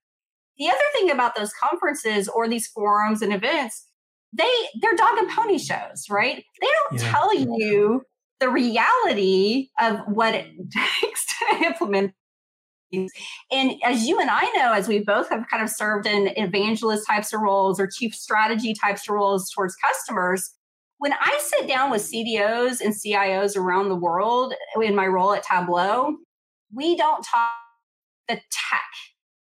[0.57, 3.85] The other thing about those conferences or these forums and events,
[4.33, 6.43] they they're dog and pony shows, right?
[6.61, 7.11] They don't yeah.
[7.11, 8.03] tell you
[8.39, 10.47] the reality of what it
[11.01, 11.25] takes
[11.63, 12.13] implement
[12.91, 17.05] and as you and I know, as we both have kind of served in evangelist
[17.05, 20.55] types of roles or chief strategy types of roles towards customers,
[20.97, 25.43] when I sit down with CDOs and CIOs around the world in my role at
[25.43, 26.17] Tableau,
[26.73, 27.51] we don't talk
[28.27, 28.89] the tech.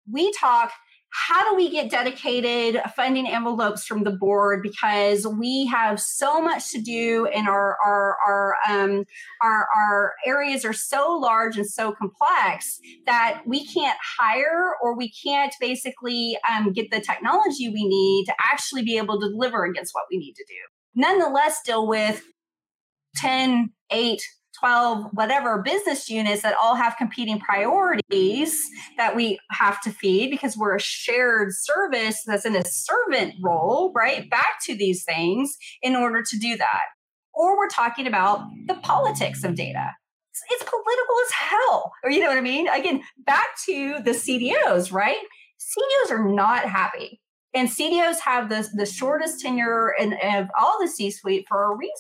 [0.10, 0.72] We talk
[1.14, 4.64] how do we get dedicated funding envelopes from the board?
[4.64, 9.04] Because we have so much to do and our our our um,
[9.42, 15.12] our, our areas are so large and so complex that we can't hire or we
[15.12, 19.94] can't basically um, get the technology we need to actually be able to deliver against
[19.94, 20.54] what we need to do.
[20.96, 22.24] Nonetheless deal with
[23.18, 24.22] 10 8
[24.62, 30.56] 12 whatever business units that all have competing priorities that we have to feed because
[30.56, 35.96] we're a shared service that's in a servant role right back to these things in
[35.96, 36.84] order to do that.
[37.34, 39.92] Or we're talking about the politics of data.
[40.50, 41.92] It's, political as hell.
[42.04, 42.68] Or you know what i mean?
[42.68, 45.18] Again back to the cdos right?
[45.60, 47.20] CDOs are not happy.
[47.54, 51.76] And CDOs have the, the shortest tenure in, of all the C suite for a
[51.76, 51.92] reason.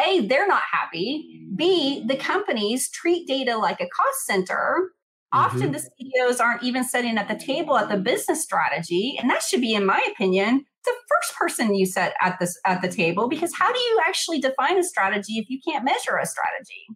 [0.00, 1.46] A, they're not happy.
[1.54, 4.90] B, the companies treat data like a cost center.
[5.32, 5.44] Mm-hmm.
[5.44, 9.16] Often the CEOs aren't even sitting at the table at the business strategy.
[9.20, 12.82] And that should be, in my opinion, the first person you set at this at
[12.82, 16.26] the table because how do you actually define a strategy if you can't measure a
[16.26, 16.86] strategy?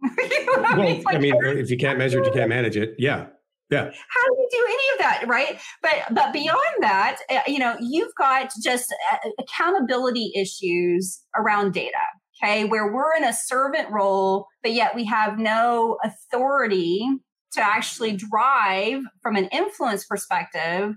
[0.32, 2.76] you know well, I mean, I mean if you can't measure it, you can't manage
[2.76, 2.94] it.
[2.98, 3.26] Yeah.
[3.70, 3.84] Yeah.
[3.84, 5.58] How do you do any of that, right?
[5.82, 11.98] But but beyond that, uh, you know, you've got just uh, accountability issues around data.
[12.42, 17.04] Okay, where we're in a servant role, but yet we have no authority
[17.52, 20.94] to actually drive from an influence perspective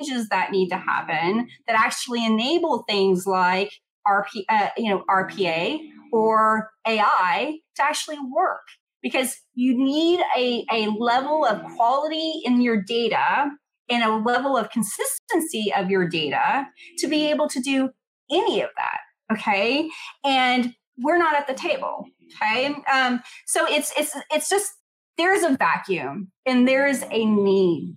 [0.00, 3.70] changes that need to happen that actually enable things like
[4.06, 5.78] RP, uh, you know, RPA
[6.12, 8.62] or AI to actually work
[9.02, 13.50] because you need a, a level of quality in your data
[13.90, 16.66] and a level of consistency of your data
[16.98, 17.90] to be able to do
[18.30, 18.98] any of that
[19.32, 19.88] okay?
[20.24, 22.74] And we're not at the table okay?
[22.92, 24.72] Um, so it's it's it's just
[25.16, 27.96] there's a vacuum and there's a need.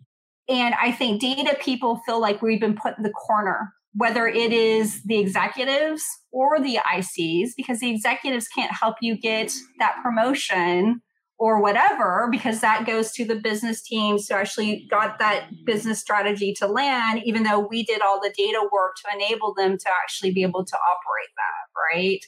[0.49, 4.53] And i think data people feel like we've been put in the corner whether it
[4.53, 11.01] is the executives or the ics because the executives can't help you get that promotion
[11.37, 16.53] or whatever, because that goes to the business teams who actually got that business strategy
[16.53, 20.31] to land, even though we did all the data work to enable them to actually
[20.31, 22.19] be able to operate that, right?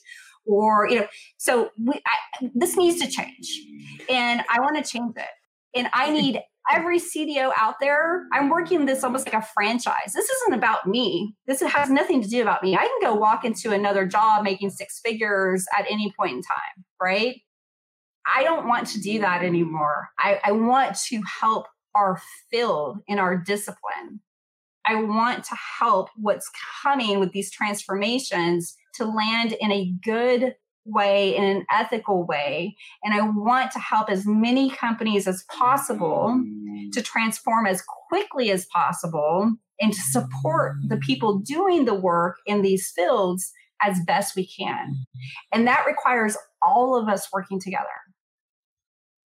[0.47, 3.61] Or, you know, so we, I, this needs to change.
[4.09, 5.29] And I want to change it.
[5.75, 10.13] And I need every CDO out there, I'm working this almost like a franchise.
[10.13, 11.35] This isn't about me.
[11.47, 12.75] This has nothing to do about me.
[12.75, 16.85] I can go walk into another job making six figures at any point in time,
[17.01, 17.41] right?
[18.33, 20.09] I don't want to do that anymore.
[20.17, 24.21] I, I want to help our field in our discipline.
[24.85, 26.49] I want to help what's
[26.81, 32.75] coming with these transformations to land in a good way, in an ethical way.
[33.03, 36.91] And I want to help as many companies as possible mm.
[36.91, 42.61] to transform as quickly as possible and to support the people doing the work in
[42.61, 44.95] these fields as best we can.
[45.51, 47.87] And that requires all of us working together.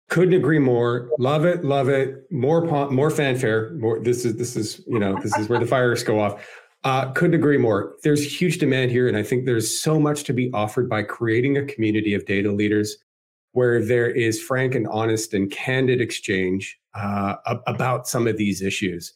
[0.09, 1.09] Couldn't agree more.
[1.19, 2.25] Love it, love it.
[2.31, 3.71] More more fanfare.
[3.75, 3.97] More.
[4.01, 6.45] This is this is you know this is where the fires go off.
[6.83, 7.95] Uh, couldn't agree more.
[8.03, 11.57] There's huge demand here, and I think there's so much to be offered by creating
[11.57, 12.97] a community of data leaders
[13.51, 17.35] where there is frank and honest and candid exchange uh,
[17.67, 19.13] about some of these issues.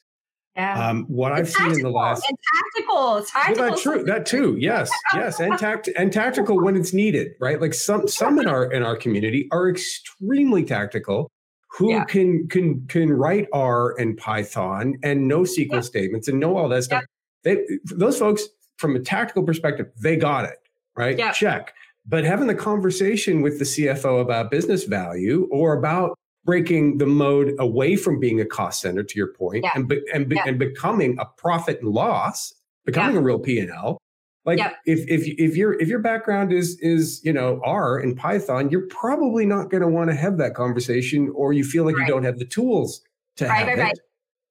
[0.55, 0.89] Yeah.
[0.89, 3.61] Um, what I've seen in the last and tactical, tactical.
[3.63, 4.03] Well, that true.
[4.03, 4.55] That too.
[4.57, 7.59] Yes, yes, and tact and tactical when it's needed, right?
[7.59, 11.29] Like some some in our in our community are extremely tactical,
[11.71, 12.05] who yeah.
[12.05, 15.81] can can can write R and Python and know SQL yeah.
[15.81, 17.03] statements and know all that stuff.
[17.45, 18.43] They those folks
[18.77, 20.57] from a tactical perspective, they got it
[20.97, 21.17] right.
[21.17, 21.31] Yeah.
[21.31, 21.73] Check.
[22.05, 27.55] But having the conversation with the CFO about business value or about breaking the mode
[27.57, 29.71] away from being a cost center to your point, yeah.
[29.73, 30.43] and, be, and, be, yeah.
[30.45, 32.53] and becoming a profit and loss
[32.85, 33.21] becoming yeah.
[33.21, 33.97] a real p&l
[34.45, 38.69] like if if if your if your background is is you know r and python
[38.69, 42.07] you're probably not going to want to have that conversation or you feel like right.
[42.07, 43.01] you don't have the tools
[43.35, 43.99] to right, have right, it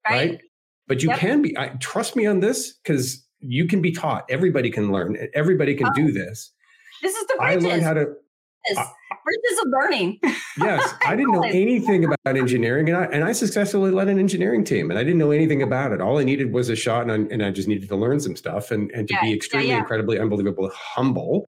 [0.08, 0.30] right.
[0.30, 0.40] right
[0.86, 1.18] but you yep.
[1.18, 5.16] can be I, trust me on this because you can be taught everybody can learn
[5.34, 5.92] everybody can oh.
[5.94, 6.52] do this
[7.02, 7.64] this is the bridges.
[7.64, 8.14] i learned how to
[9.24, 10.20] bridges of learning.
[10.58, 14.64] yes, I didn't know anything about engineering, and I and I successfully led an engineering
[14.64, 16.00] team, and I didn't know anything about it.
[16.00, 18.36] All I needed was a shot, and I, and I just needed to learn some
[18.36, 19.80] stuff, and and to yeah, be extremely, yeah, yeah.
[19.80, 21.46] incredibly, unbelievable, humble.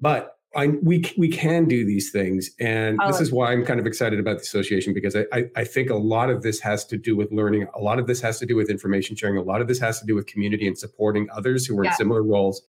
[0.00, 3.06] But I, we we can do these things, and oh.
[3.06, 5.90] this is why I'm kind of excited about the association because I, I, I think
[5.90, 7.68] a lot of this has to do with learning.
[7.74, 9.36] A lot of this has to do with information sharing.
[9.36, 11.92] A lot of this has to do with community and supporting others who are in
[11.92, 12.62] similar roles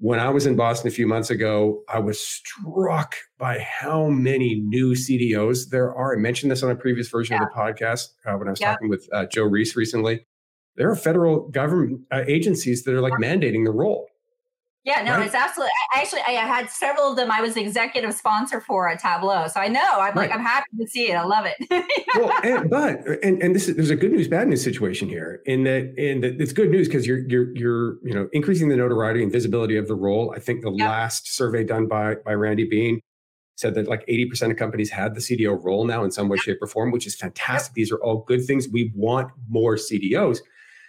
[0.00, 4.54] when I was in Boston a few months ago, I was struck by how many
[4.54, 6.16] new CDOs there are.
[6.16, 7.42] I mentioned this on a previous version yeah.
[7.42, 8.72] of the podcast uh, when I was yeah.
[8.72, 10.24] talking with uh, Joe Reis recently.
[10.76, 14.08] There are federal government uh, agencies that are like mandating the role.
[14.88, 15.26] Yeah, no, right?
[15.26, 15.70] it's absolutely.
[15.94, 17.30] I actually, I had several of them.
[17.30, 19.80] I was the executive sponsor for at Tableau, so I know.
[19.82, 20.16] I'm right.
[20.16, 21.14] like, I'm happy to see it.
[21.14, 22.06] I love it.
[22.16, 25.42] well, and, but and and this is there's a good news, bad news situation here.
[25.44, 28.76] In that, in that, it's good news because you're you're you're you know increasing the
[28.76, 30.32] notoriety and visibility of the role.
[30.34, 30.88] I think the yep.
[30.88, 33.02] last survey done by by Randy Bean
[33.56, 36.58] said that like 80% of companies had the CDO role now in some way, shape,
[36.62, 37.72] or form, which is fantastic.
[37.72, 37.74] Yep.
[37.74, 38.68] These are all good things.
[38.68, 40.38] We want more CDOs.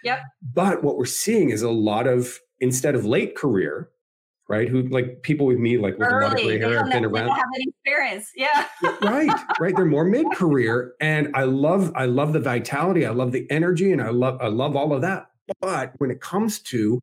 [0.04, 0.22] Yep.
[0.54, 3.90] But what we're seeing is a lot of instead of late career,
[4.48, 4.68] right?
[4.68, 6.24] Who like people with me, like with Early.
[6.24, 7.26] a lot of gray hair, have been around.
[7.26, 8.66] They have any experience, yeah.
[9.02, 9.74] right, right.
[9.76, 13.92] They're more mid career, and I love, I love the vitality, I love the energy,
[13.92, 15.26] and I love, I love all of that.
[15.60, 17.00] But when it comes to,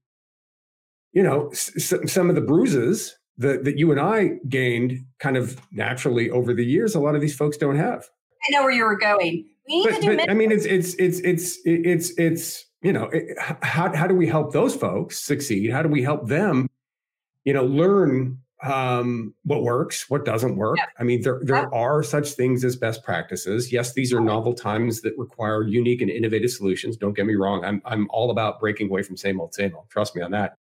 [1.13, 5.59] you know, s- some of the bruises that that you and I gained kind of
[5.71, 8.09] naturally over the years, a lot of these folks don't have.
[8.47, 9.45] I know where you were going.
[9.67, 10.17] We need but, to do.
[10.17, 13.09] But, I mean, it's it's it's it's it's it's you know,
[13.61, 15.71] how how do we help those folks succeed?
[15.71, 16.69] How do we help them
[17.47, 20.75] you know, learn um, what works, what doesn't work.
[20.75, 20.89] Yep.
[20.99, 23.71] I mean, there there are such things as best practices.
[23.71, 26.97] Yes, these are novel times that require unique and innovative solutions.
[26.97, 27.63] Don't get me wrong.
[27.63, 29.89] I'm I'm all about breaking away from same old, same old.
[29.89, 30.57] Trust me on that.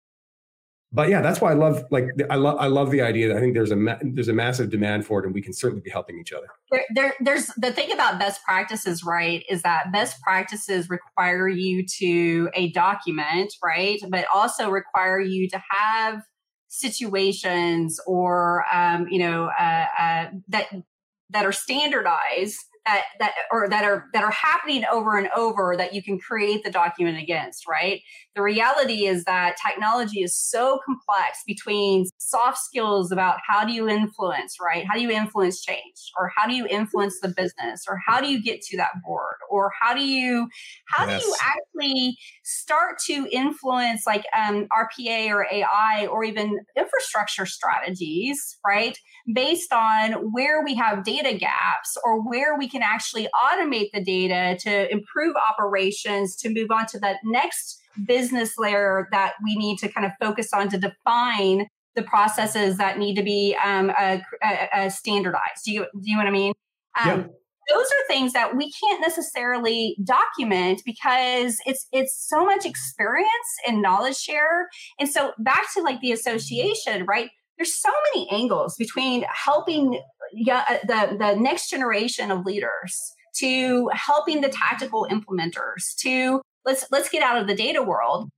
[0.95, 3.41] But yeah, that's why I love like I love I love the idea that I
[3.41, 5.89] think there's a ma- there's a massive demand for it, and we can certainly be
[5.89, 6.47] helping each other.
[6.71, 9.43] There, there, there's the thing about best practices, right?
[9.49, 13.99] Is that best practices require you to a document, right?
[14.07, 16.23] But also require you to have
[16.69, 20.67] situations or um, you know uh, uh, that
[21.29, 25.93] that are standardized that that or that are that are happening over and over that
[25.93, 28.01] you can create the document against right?
[28.35, 33.89] The reality is that technology is so complex between soft skills about how do you
[33.89, 34.85] influence right?
[34.87, 36.11] How do you influence change?
[36.17, 37.85] Or how do you influence the business?
[37.87, 39.35] Or how do you get to that board?
[39.49, 40.47] Or how do you
[40.87, 41.21] how yes.
[41.21, 48.57] do you actually start to influence like um, rpa or ai or even infrastructure strategies
[48.65, 48.97] right?
[49.33, 54.57] Based on where we have data gaps or where we can actually automate the data
[54.59, 59.87] to improve operations to move on to that next business layer that we need to
[59.87, 64.89] kind of focus on to define the processes that need to be um, uh, uh,
[64.89, 65.63] standardized.
[65.63, 66.53] Do you do you know what I mean?
[67.01, 67.27] Um, yeah.
[67.69, 73.29] Those are things that we can't necessarily document because it's it's so much experience
[73.65, 74.69] and knowledge share.
[74.99, 77.29] And so back to like the association, right?
[77.57, 79.99] There's so many angles between helping
[80.51, 87.09] uh, the, the next generation of leaders to helping the tactical implementers to let's let's
[87.09, 88.29] get out of the data world.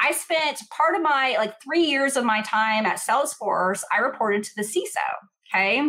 [0.00, 4.42] I spent part of my like three years of my time at salesforce i reported
[4.44, 5.80] to the ciso okay?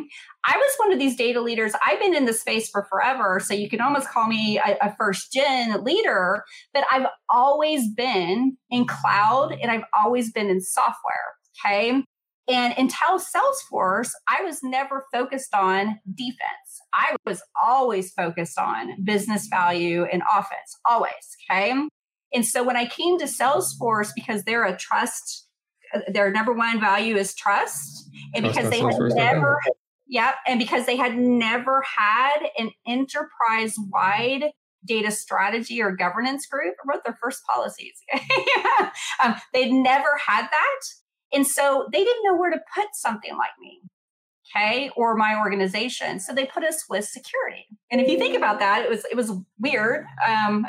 [0.45, 1.73] I was one of these data leaders.
[1.85, 4.95] I've been in the space for forever so you can almost call me a, a
[4.97, 11.35] first gen leader but i've always been in cloud and i've always been in software
[11.65, 12.03] okay
[12.49, 16.81] and until Salesforce, I was never focused on defense.
[16.93, 21.37] I was always focused on business value and offense, always.
[21.49, 21.73] Okay.
[22.33, 25.47] And so when I came to Salesforce, because they're a trust,
[25.93, 28.09] uh, their number one value is trust.
[28.33, 29.59] And because they had never,
[30.07, 34.51] yeah, and because they had never had an enterprise wide
[34.85, 37.93] data strategy or governance group, I wrote their first policies.
[39.23, 40.79] um, they'd never had that.
[41.33, 43.81] And so they didn't know where to put something like me,
[44.55, 46.19] okay, or my organization.
[46.19, 47.67] So they put us with security.
[47.89, 50.05] And if you think about that, it was it was weird.
[50.27, 50.65] Um,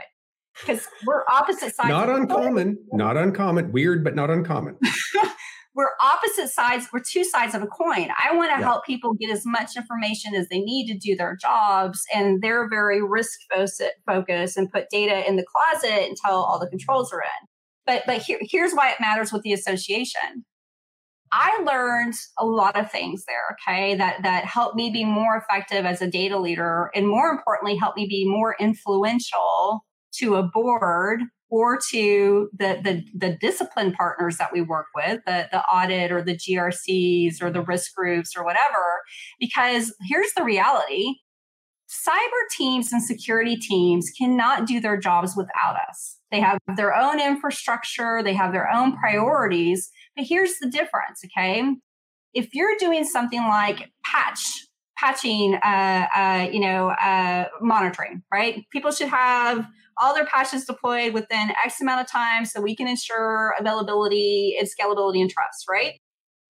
[0.60, 1.88] because we're opposite sides.
[1.88, 3.72] Not uncommon, not uncommon.
[3.72, 4.76] Weird, but not uncommon.
[5.74, 6.88] we're opposite sides.
[6.92, 8.08] We're two sides of a coin.
[8.22, 8.66] I want to yeah.
[8.66, 12.68] help people get as much information as they need to do their jobs, and they're
[12.68, 13.40] very risk
[14.06, 17.48] focused and put data in the closet until all the controls are in.
[17.86, 20.44] But but here, here's why it matters with the association.
[21.32, 25.86] I learned a lot of things there, okay, that that helped me be more effective
[25.86, 29.84] as a data leader and more importantly helped me be more influential
[30.16, 35.48] to a board or to the the, the discipline partners that we work with, the,
[35.50, 39.00] the audit or the GRCs or the risk groups or whatever.
[39.40, 41.14] Because here's the reality
[41.92, 46.18] cyber teams and security teams cannot do their jobs without us.
[46.30, 49.90] They have their own infrastructure, they have their own priorities.
[50.16, 51.62] But here's the difference, okay?
[52.32, 58.64] If you're doing something like patch, patching, uh, uh, you know, uh, monitoring, right?
[58.70, 59.66] People should have
[60.00, 64.66] all their patches deployed within X amount of time so we can ensure availability and
[64.66, 66.00] scalability and trust, right?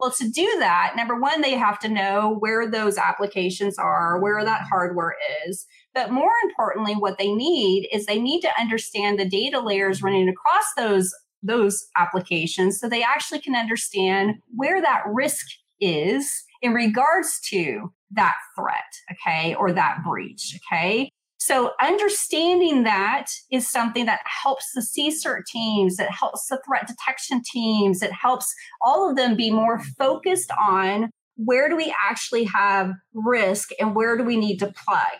[0.02, 4.44] Well, to do that, number one, they have to know where those applications are, where
[4.44, 5.14] that hardware
[5.46, 5.64] is.
[5.94, 10.28] But more importantly, what they need is they need to understand the data layers running
[10.28, 15.46] across those, those applications so they actually can understand where that risk
[15.80, 21.12] is in regards to that threat, okay, or that breach, okay?
[21.44, 27.42] So understanding that is something that helps the CSIRT teams, it helps the threat detection
[27.44, 32.92] teams, it helps all of them be more focused on where do we actually have
[33.12, 35.18] risk and where do we need to plug.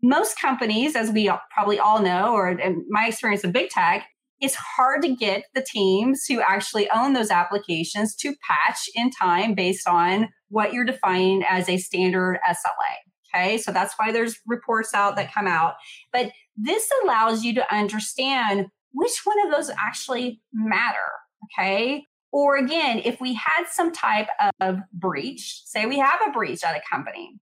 [0.00, 4.06] Most companies, as we probably all know, or in my experience of big tech,
[4.40, 9.56] it's hard to get the teams who actually own those applications to patch in time
[9.56, 13.13] based on what you're defining as a standard SLA.
[13.34, 15.74] Okay, so that's why there's reports out that come out.
[16.12, 20.96] But this allows you to understand which one of those actually matter.
[21.44, 24.28] Okay, or again, if we had some type
[24.60, 27.38] of breach, say we have a breach at a company,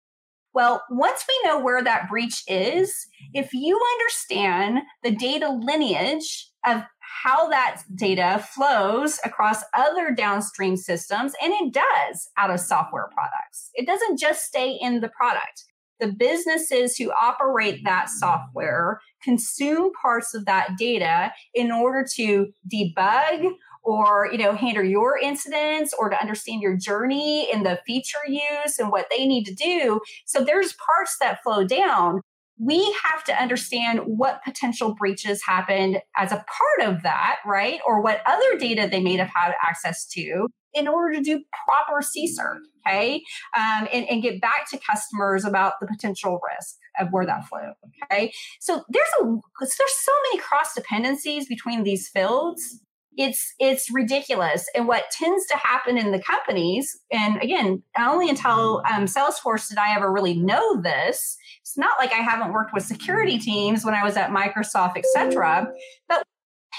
[0.52, 6.82] well, once we know where that breach is, if you understand the data lineage of
[6.98, 13.70] how that data flows across other downstream systems, and it does out of software products,
[13.74, 15.64] it doesn't just stay in the product.
[16.00, 23.52] The businesses who operate that software consume parts of that data in order to debug
[23.82, 28.78] or you know handle your incidents or to understand your journey and the feature use
[28.78, 30.00] and what they need to do.
[30.26, 32.20] So there's parts that flow down.
[32.58, 37.80] We have to understand what potential breaches happened as a part of that right?
[37.86, 42.00] Or what other data they may have had access to in order to do proper
[42.00, 43.22] CSIRT, okay,
[43.56, 47.72] um, and, and get back to customers about the potential risk of where that flew,
[48.10, 48.32] okay.
[48.60, 49.24] So there's a
[49.60, 52.80] there's so many cross dependencies between these fields.
[53.16, 54.68] It's it's ridiculous.
[54.74, 59.78] And what tends to happen in the companies and again only until um, salesforce did
[59.78, 63.94] i ever really know this it's not like i haven't worked with security teams when
[63.94, 65.66] i was at microsoft etc
[66.08, 66.22] but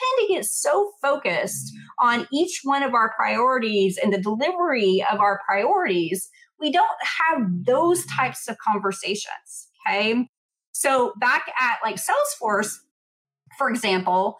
[0.02, 5.20] tend to get so focused on each one of our priorities and the delivery of
[5.20, 6.30] our priorities
[6.60, 10.28] we don't have those types of conversations okay
[10.72, 12.76] so back at like salesforce
[13.58, 14.38] for example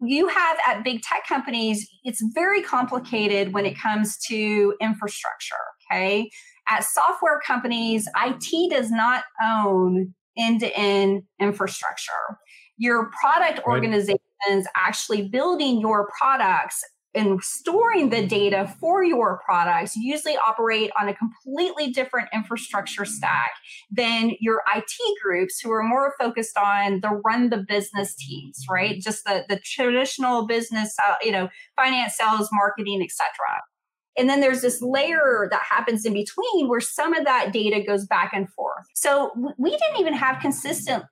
[0.00, 5.54] you have at big tech companies, it's very complicated when it comes to infrastructure.
[5.90, 6.30] Okay.
[6.68, 12.38] At software companies, IT does not own end to end infrastructure.
[12.76, 13.60] Your product
[14.08, 14.18] right.
[14.42, 16.82] Organizations actually building your products
[17.16, 23.52] and storing the data for your products usually operate on a completely different infrastructure stack
[23.88, 29.00] than your IT groups who are more focused on the run the business teams, right?
[29.00, 33.62] Just the, the traditional business, uh, you know, finance, sales, marketing, etc.
[34.18, 38.06] And then there's this layer that happens in between where some of that data goes
[38.06, 38.86] back and forth.
[38.94, 41.04] So we didn't even have consistent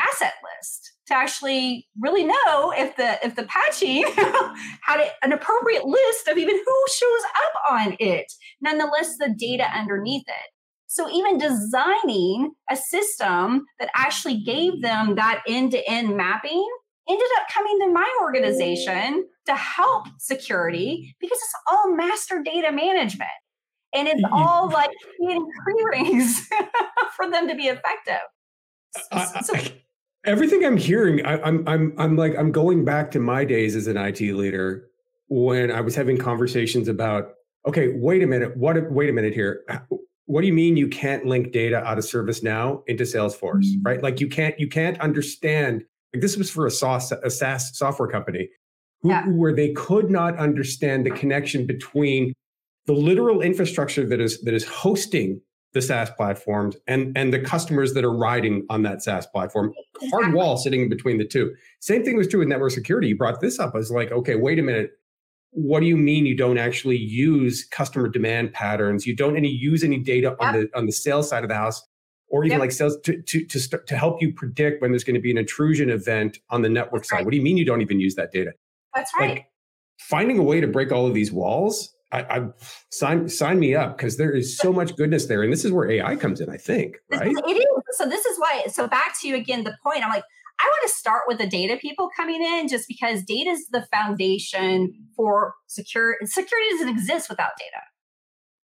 [0.00, 4.04] asset list to actually really know if the if the patching
[4.82, 8.32] had an appropriate list of even who shows up on it.
[8.60, 10.50] Nonetheless the data underneath it.
[10.86, 16.64] So even designing a system that actually gave them that end-to-end mapping
[17.08, 23.30] ended up coming to my organization to help security because it's all master data management.
[23.92, 26.48] And it's all like creating pre-rings
[27.16, 28.22] for them to be effective.
[29.42, 29.54] So,
[30.24, 33.86] everything I'm hearing, I, I'm I'm I'm like I'm going back to my days as
[33.86, 34.88] an IT leader
[35.28, 37.32] when I was having conversations about
[37.66, 38.90] okay, wait a minute, what?
[38.90, 39.64] Wait a minute here.
[40.26, 43.82] What do you mean you can't link data out of ServiceNow into Salesforce, mm-hmm.
[43.82, 44.02] right?
[44.02, 45.84] Like you can't you can't understand.
[46.14, 48.48] Like this was for a SaaS a SaaS software company
[49.02, 49.26] who, yeah.
[49.26, 52.32] where they could not understand the connection between
[52.86, 55.40] the literal infrastructure that is that is hosting
[55.74, 59.74] the SaaS platforms and, and the customers that are riding on that SaaS platform.
[60.10, 61.54] Hard wall sitting in between the two.
[61.80, 63.08] Same thing was true with network security.
[63.08, 63.72] You brought this up.
[63.74, 64.92] I was like, okay, wait a minute.
[65.50, 69.06] What do you mean you don't actually use customer demand patterns?
[69.06, 71.80] You don't any use any data on the on the sales side of the house,
[72.28, 72.60] or even yep.
[72.60, 75.30] like sales to to to, start, to help you predict when there's going to be
[75.30, 77.16] an intrusion event on the network That's side.
[77.18, 77.24] Right.
[77.26, 78.52] What do you mean you don't even use that data?
[78.96, 79.30] That's right.
[79.30, 79.46] Like,
[79.98, 82.48] finding a way to break all of these walls I, I
[82.90, 85.90] sign sign me up because there is so much goodness there, and this is where
[85.90, 86.48] AI comes in.
[86.48, 87.32] I think, right?
[87.32, 87.66] It is.
[87.96, 88.64] So this is why.
[88.72, 89.64] So back to you again.
[89.64, 90.04] The point.
[90.04, 90.24] I'm like,
[90.60, 93.86] I want to start with the data people coming in, just because data is the
[93.92, 96.16] foundation for secure.
[96.24, 97.82] Security doesn't exist without data.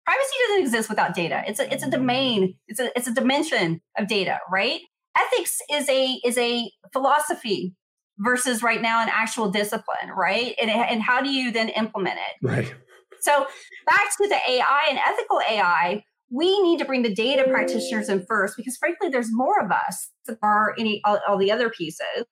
[0.05, 1.43] Privacy doesn't exist without data.
[1.47, 2.55] It's a it's a domain.
[2.67, 4.81] It's a it's a dimension of data, right?
[5.17, 7.75] Ethics is a is a philosophy
[8.19, 10.55] versus right now an actual discipline, right?
[10.61, 12.45] And and how do you then implement it?
[12.45, 12.73] Right.
[13.21, 13.45] So
[13.85, 18.25] back to the AI and ethical AI, we need to bring the data practitioners in
[18.27, 22.25] first because frankly, there's more of us than are any all, all the other pieces.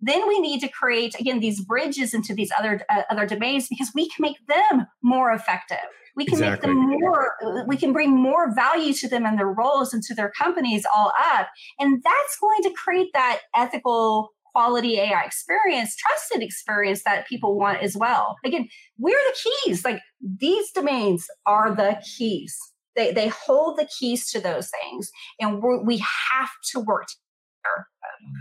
[0.00, 3.90] Then we need to create again these bridges into these other uh, other domains because
[3.94, 5.78] we can make them more effective.
[6.16, 6.74] We can exactly.
[6.74, 7.64] make them more.
[7.66, 11.12] We can bring more value to them and their roles and to their companies all
[11.18, 11.48] up,
[11.78, 17.82] and that's going to create that ethical quality AI experience, trusted experience that people want
[17.82, 18.36] as well.
[18.44, 19.84] Again, we're the keys.
[19.84, 22.56] Like these domains are the keys.
[22.96, 25.10] They, they hold the keys to those things.
[25.38, 27.86] And we have to work together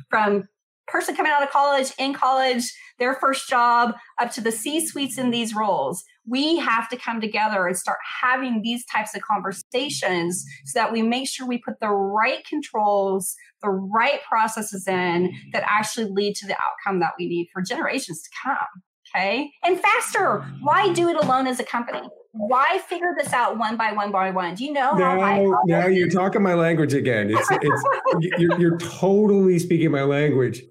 [0.10, 0.48] from
[0.88, 5.18] person coming out of college, in college, their first job, up to the C suites
[5.18, 6.04] in these roles.
[6.30, 11.02] We have to come together and start having these types of conversations so that we
[11.02, 16.48] make sure we put the right controls, the right processes in that actually lead to
[16.48, 18.68] the outcome that we need for generations to come.
[19.16, 19.52] Okay.
[19.64, 20.46] And faster.
[20.62, 22.02] Why do it alone as a company?
[22.32, 24.54] Why figure this out one by one by one?
[24.54, 27.32] Do you know now, how Now you're talking my language again.
[27.32, 27.84] It's, it's
[28.38, 30.62] you're, you're totally speaking my language.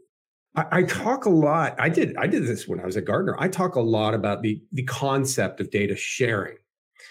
[0.58, 1.76] I, I talk a lot.
[1.78, 3.36] I did I did this when I was a Gartner.
[3.38, 6.56] I talk a lot about the the concept of data sharing.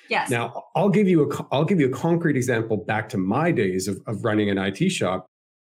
[0.10, 0.30] Yes.
[0.30, 3.88] Now I'll give you a I'll give you a concrete example back to my days
[3.88, 5.26] of, of running an IT shop.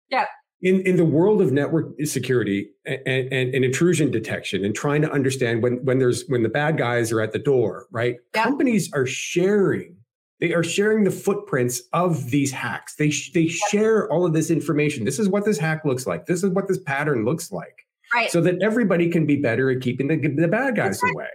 [0.08, 0.26] Yeah
[0.62, 5.12] in, in the world of network security and, and, and, intrusion detection and trying to
[5.12, 9.06] understand when, when there's when the bad guys are at the door right companies are
[9.06, 9.94] sharing
[10.40, 14.50] they are sharing the footprints of these hacks they, sh- they share all of this
[14.50, 17.86] information this is what this hack looks like this is what this pattern looks like
[18.14, 18.30] right.
[18.30, 21.28] so that everybody can be better at keeping the, the bad guys away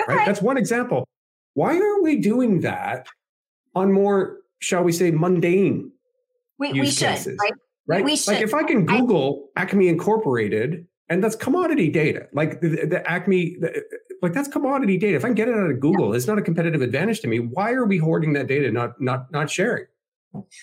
[0.00, 0.14] okay.
[0.14, 1.08] right that's one example
[1.54, 3.06] why aren't we doing that
[3.74, 5.90] on more shall we say mundane
[6.58, 7.38] we, we should cases?
[7.40, 7.52] right
[7.86, 8.04] right?
[8.04, 8.34] We should.
[8.34, 12.26] Like if I can Google I, Acme Incorporated, and that's commodity data.
[12.32, 13.82] Like the, the Acme, the,
[14.22, 15.16] like that's commodity data.
[15.16, 16.16] If I can get it out of Google, yeah.
[16.16, 17.40] it's not a competitive advantage to me.
[17.40, 19.86] Why are we hoarding that data, not not not sharing?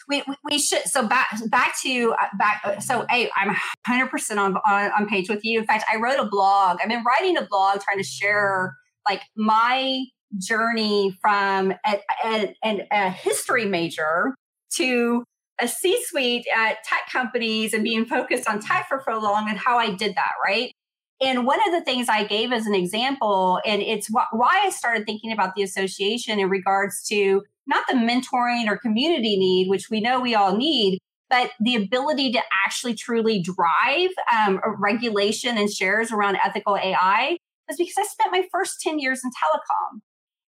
[0.09, 4.39] We, we should so back back to uh, back uh, so hey I'm 100 percent
[4.39, 5.59] on, on on page with you.
[5.59, 6.79] In fact, I wrote a blog.
[6.81, 8.75] I've been writing a blog trying to share
[9.07, 10.03] like my
[10.37, 14.35] journey from a, a, a, a history major
[14.73, 15.23] to
[15.61, 19.57] a C suite at tech companies and being focused on tech for so long and
[19.57, 20.73] how I did that, right?
[21.21, 24.71] And one of the things I gave as an example, and it's wh- why I
[24.71, 29.89] started thinking about the association in regards to not the mentoring or community need, which
[29.91, 30.97] we know we all need,
[31.29, 37.37] but the ability to actually truly drive um, regulation and shares around ethical AI
[37.67, 40.01] was because I spent my first 10 years in telecom.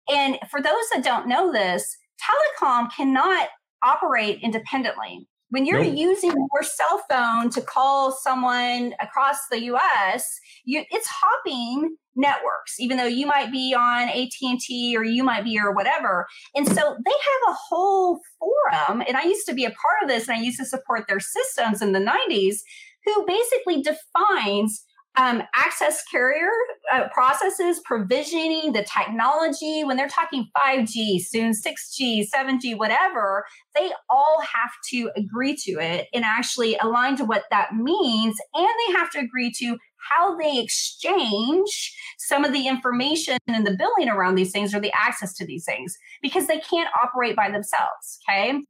[0.08, 3.48] And for those that don't know this, telecom cannot
[3.84, 5.28] operate independently.
[5.50, 5.96] When you're nope.
[5.96, 10.26] using your cell phone to call someone across the US,
[10.64, 15.58] you, it's hopping networks even though you might be on AT&T or you might be
[15.58, 16.26] or whatever.
[16.54, 20.08] And so they have a whole forum and I used to be a part of
[20.08, 22.58] this and I used to support their systems in the 90s
[23.04, 24.84] who basically defines
[25.16, 26.50] um, access carrier
[26.92, 33.44] uh, processes, provisioning, the technology, when they're talking 5G, soon 6G, 7G, whatever,
[33.76, 38.36] they all have to agree to it and actually align to what that means.
[38.54, 39.78] And they have to agree to
[40.10, 44.92] how they exchange some of the information and the billing around these things or the
[44.98, 48.18] access to these things because they can't operate by themselves.
[48.28, 48.60] Okay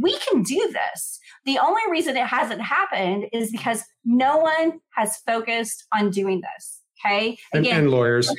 [0.00, 1.18] we can do this.
[1.44, 6.80] The only reason it hasn't happened is because no one has focused on doing this.
[7.04, 7.38] Okay.
[7.52, 8.32] Again, and, and lawyers.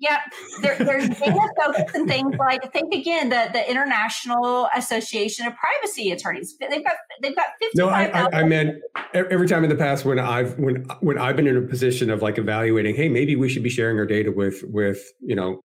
[0.00, 0.20] Yeah,
[0.62, 6.12] there, there's data focus and things like think again the the International Association of Privacy
[6.12, 6.56] Attorneys.
[6.60, 7.78] They've got they've got fifty.
[7.78, 8.76] No, I, I, I meant
[9.12, 12.22] every time in the past when I've when when I've been in a position of
[12.22, 15.60] like evaluating, hey, maybe we should be sharing our data with with you know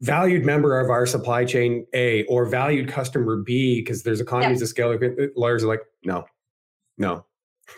[0.00, 4.64] valued member of our supply chain A or valued customer B because there's economies yeah.
[4.64, 4.90] of scale.
[4.92, 6.24] Uh, lawyers are like, no,
[6.98, 7.24] no.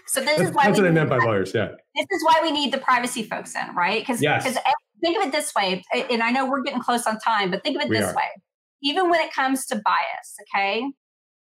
[0.06, 1.52] So this is why that's what I meant by lawyers.
[1.54, 1.68] Yeah.
[1.94, 4.02] This is why we need the privacy folks in, right?
[4.02, 4.44] Because yes.
[4.46, 4.60] Eh,
[5.00, 7.76] think of it this way, and I know we're getting close on time, but think
[7.76, 8.16] of it we this are.
[8.16, 8.28] way.
[8.82, 10.84] Even when it comes to bias, okay?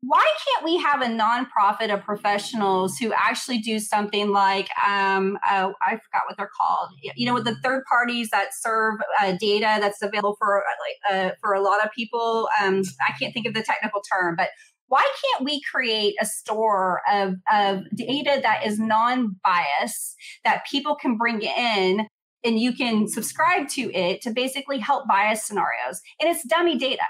[0.02, 5.70] Why can't we have a nonprofit of professionals who actually do something like um, uh,
[5.82, 6.90] I forgot what they're called.
[7.14, 11.32] You know, with the third parties that serve uh, data that's available for uh, like
[11.32, 12.48] uh, for a lot of people.
[12.62, 14.48] Um, I can't think of the technical term, but
[14.88, 21.16] why can't we create a store of, of data that is non-biased that people can
[21.16, 22.08] bring in
[22.44, 27.04] and you can subscribe to it to basically help bias scenarios and it's dummy data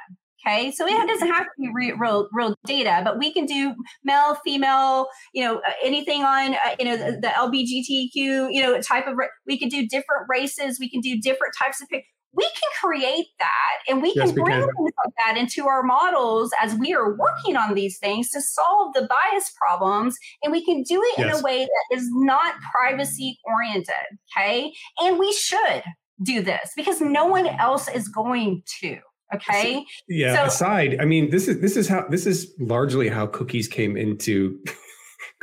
[0.47, 3.75] Okay, so it doesn't have to be real, real data, but we can do
[4.05, 9.07] male, female, you know, anything on, uh, you know, the, the, LBGTQ, you know, type
[9.07, 9.17] of.
[9.47, 10.79] We can do different races.
[10.81, 11.89] We can do different types of.
[12.33, 16.53] We can create that, and we yes, can bring things like that into our models
[16.63, 20.83] as we are working on these things to solve the bias problems, and we can
[20.85, 21.35] do it yes.
[21.37, 23.95] in a way that is not privacy oriented.
[24.39, 25.83] Okay, and we should
[26.23, 29.01] do this because no one else is going to.
[29.35, 29.85] Okay.
[30.09, 30.35] Yeah.
[30.35, 33.97] So, aside, I mean, this is this is how this is largely how cookies came
[33.97, 34.59] into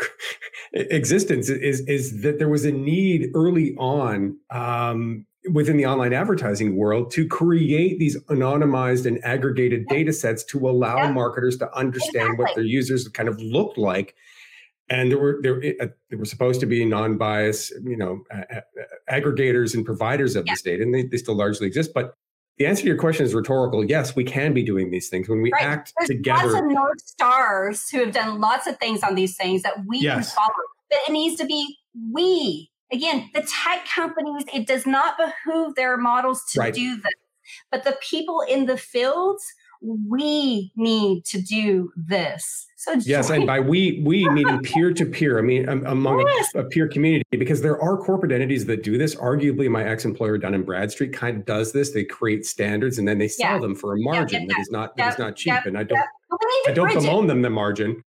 [0.74, 1.50] existence.
[1.50, 7.12] Is is that there was a need early on um, within the online advertising world
[7.12, 11.12] to create these anonymized and aggregated data sets to allow yeah.
[11.12, 12.44] marketers to understand exactly.
[12.44, 14.16] what their users kind of looked like
[14.90, 18.62] and there were there, uh, there were supposed to be non-biased, you know, uh,
[19.12, 20.54] aggregators and providers of yeah.
[20.54, 21.92] this data, and they, they still largely exist.
[21.94, 22.14] But
[22.58, 23.86] the answer to your question is rhetorical.
[23.86, 25.64] Yes, we can be doing these things when we right.
[25.64, 26.52] act There's together.
[26.52, 30.00] Lots of North Stars who have done lots of things on these things that we
[30.00, 30.34] yes.
[30.34, 30.54] can follow.
[30.90, 31.78] But it needs to be
[32.14, 32.72] we.
[32.92, 36.74] Again, the tech companies, it does not behoove their models to right.
[36.74, 37.14] do this.
[37.72, 39.44] But the people in the fields,
[39.82, 42.66] we need to do this.
[42.78, 45.40] So yes, and by we we meaning peer to peer.
[45.40, 46.56] I mean um, among yes.
[46.56, 49.16] a, a, peer community because there are corporate entities that do this.
[49.16, 51.92] Arguably, my ex employer Dun and Bradstreet kind of does this.
[51.92, 53.60] They create standards and then they sell yeah.
[53.60, 55.66] them for a margin yeah, that is not that is not cheap.
[55.66, 56.00] and I don't
[56.68, 58.04] I don't bemoan them the margin.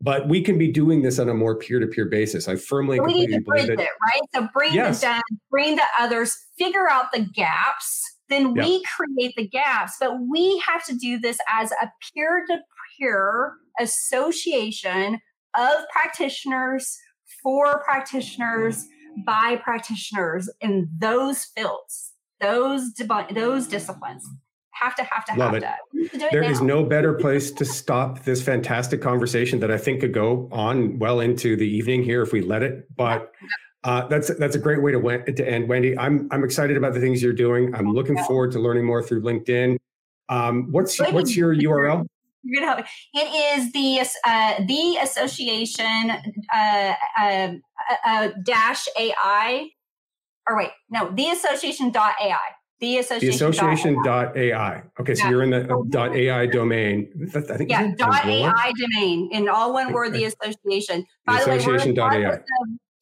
[0.00, 2.46] But we can be doing this on a more peer-to-peer basis.
[2.46, 4.20] I firmly we need to bridge it, right?
[4.32, 5.00] So bring yes.
[5.00, 9.94] the bring the others, figure out the gaps then we create the gaps.
[9.98, 12.58] But we have to do this as a peer to
[12.98, 15.20] peer association
[15.56, 16.98] of practitioners
[17.42, 18.86] for practitioners
[19.26, 22.92] by practitioners in those fields, those
[23.34, 24.24] those disciplines.
[24.72, 25.62] Have to have to Love have
[25.92, 26.12] it.
[26.12, 26.28] to.
[26.30, 30.48] There is no better place to stop this fantastic conversation that I think could go
[30.52, 32.86] on well into the evening here if we let it.
[32.94, 33.32] But
[33.88, 35.96] uh, that's that's a great way to, to end, Wendy.
[35.96, 37.74] I'm I'm excited about the things you're doing.
[37.74, 39.78] I'm looking forward to learning more through LinkedIn.
[40.28, 42.04] Um, what's what's your URL?
[42.42, 43.20] You're gonna help me.
[43.22, 46.12] It is the uh, the association
[46.54, 47.48] uh, uh,
[48.06, 49.70] uh, dash AI.
[50.46, 52.36] Or wait, no, the association dot AI.
[52.80, 54.54] The association, the association dot AI.
[54.54, 54.82] AI.
[55.00, 55.30] Okay, so yeah.
[55.30, 57.10] you're in the dot AI domain.
[57.34, 60.12] I think yeah, dot AI domain in all one word.
[60.12, 61.06] The association.
[61.24, 62.38] By the, the association way, in, AI.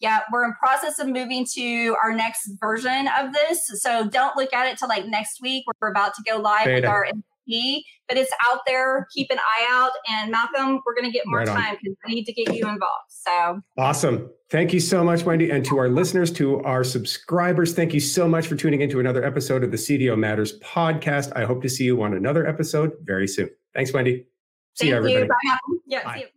[0.00, 3.60] Yeah, we're in process of moving to our next version of this.
[3.82, 5.64] So don't look at it till like next week.
[5.80, 6.82] We're about to go live Beta.
[6.82, 9.06] with our MVP, but it's out there.
[9.14, 9.92] Keep an eye out.
[10.08, 12.68] And Malcolm, we're going to get more right time because we need to get you
[12.68, 13.08] involved.
[13.08, 14.30] So awesome.
[14.50, 15.50] Thank you so much, Wendy.
[15.50, 19.24] And to our listeners, to our subscribers, thank you so much for tuning into another
[19.24, 21.32] episode of the CDO Matters podcast.
[21.34, 23.50] I hope to see you on another episode very soon.
[23.74, 24.26] Thanks, Wendy.
[24.74, 25.30] See thank you, everybody.
[25.44, 25.82] You.
[25.86, 26.14] Yeah, Bye.
[26.14, 26.26] see you.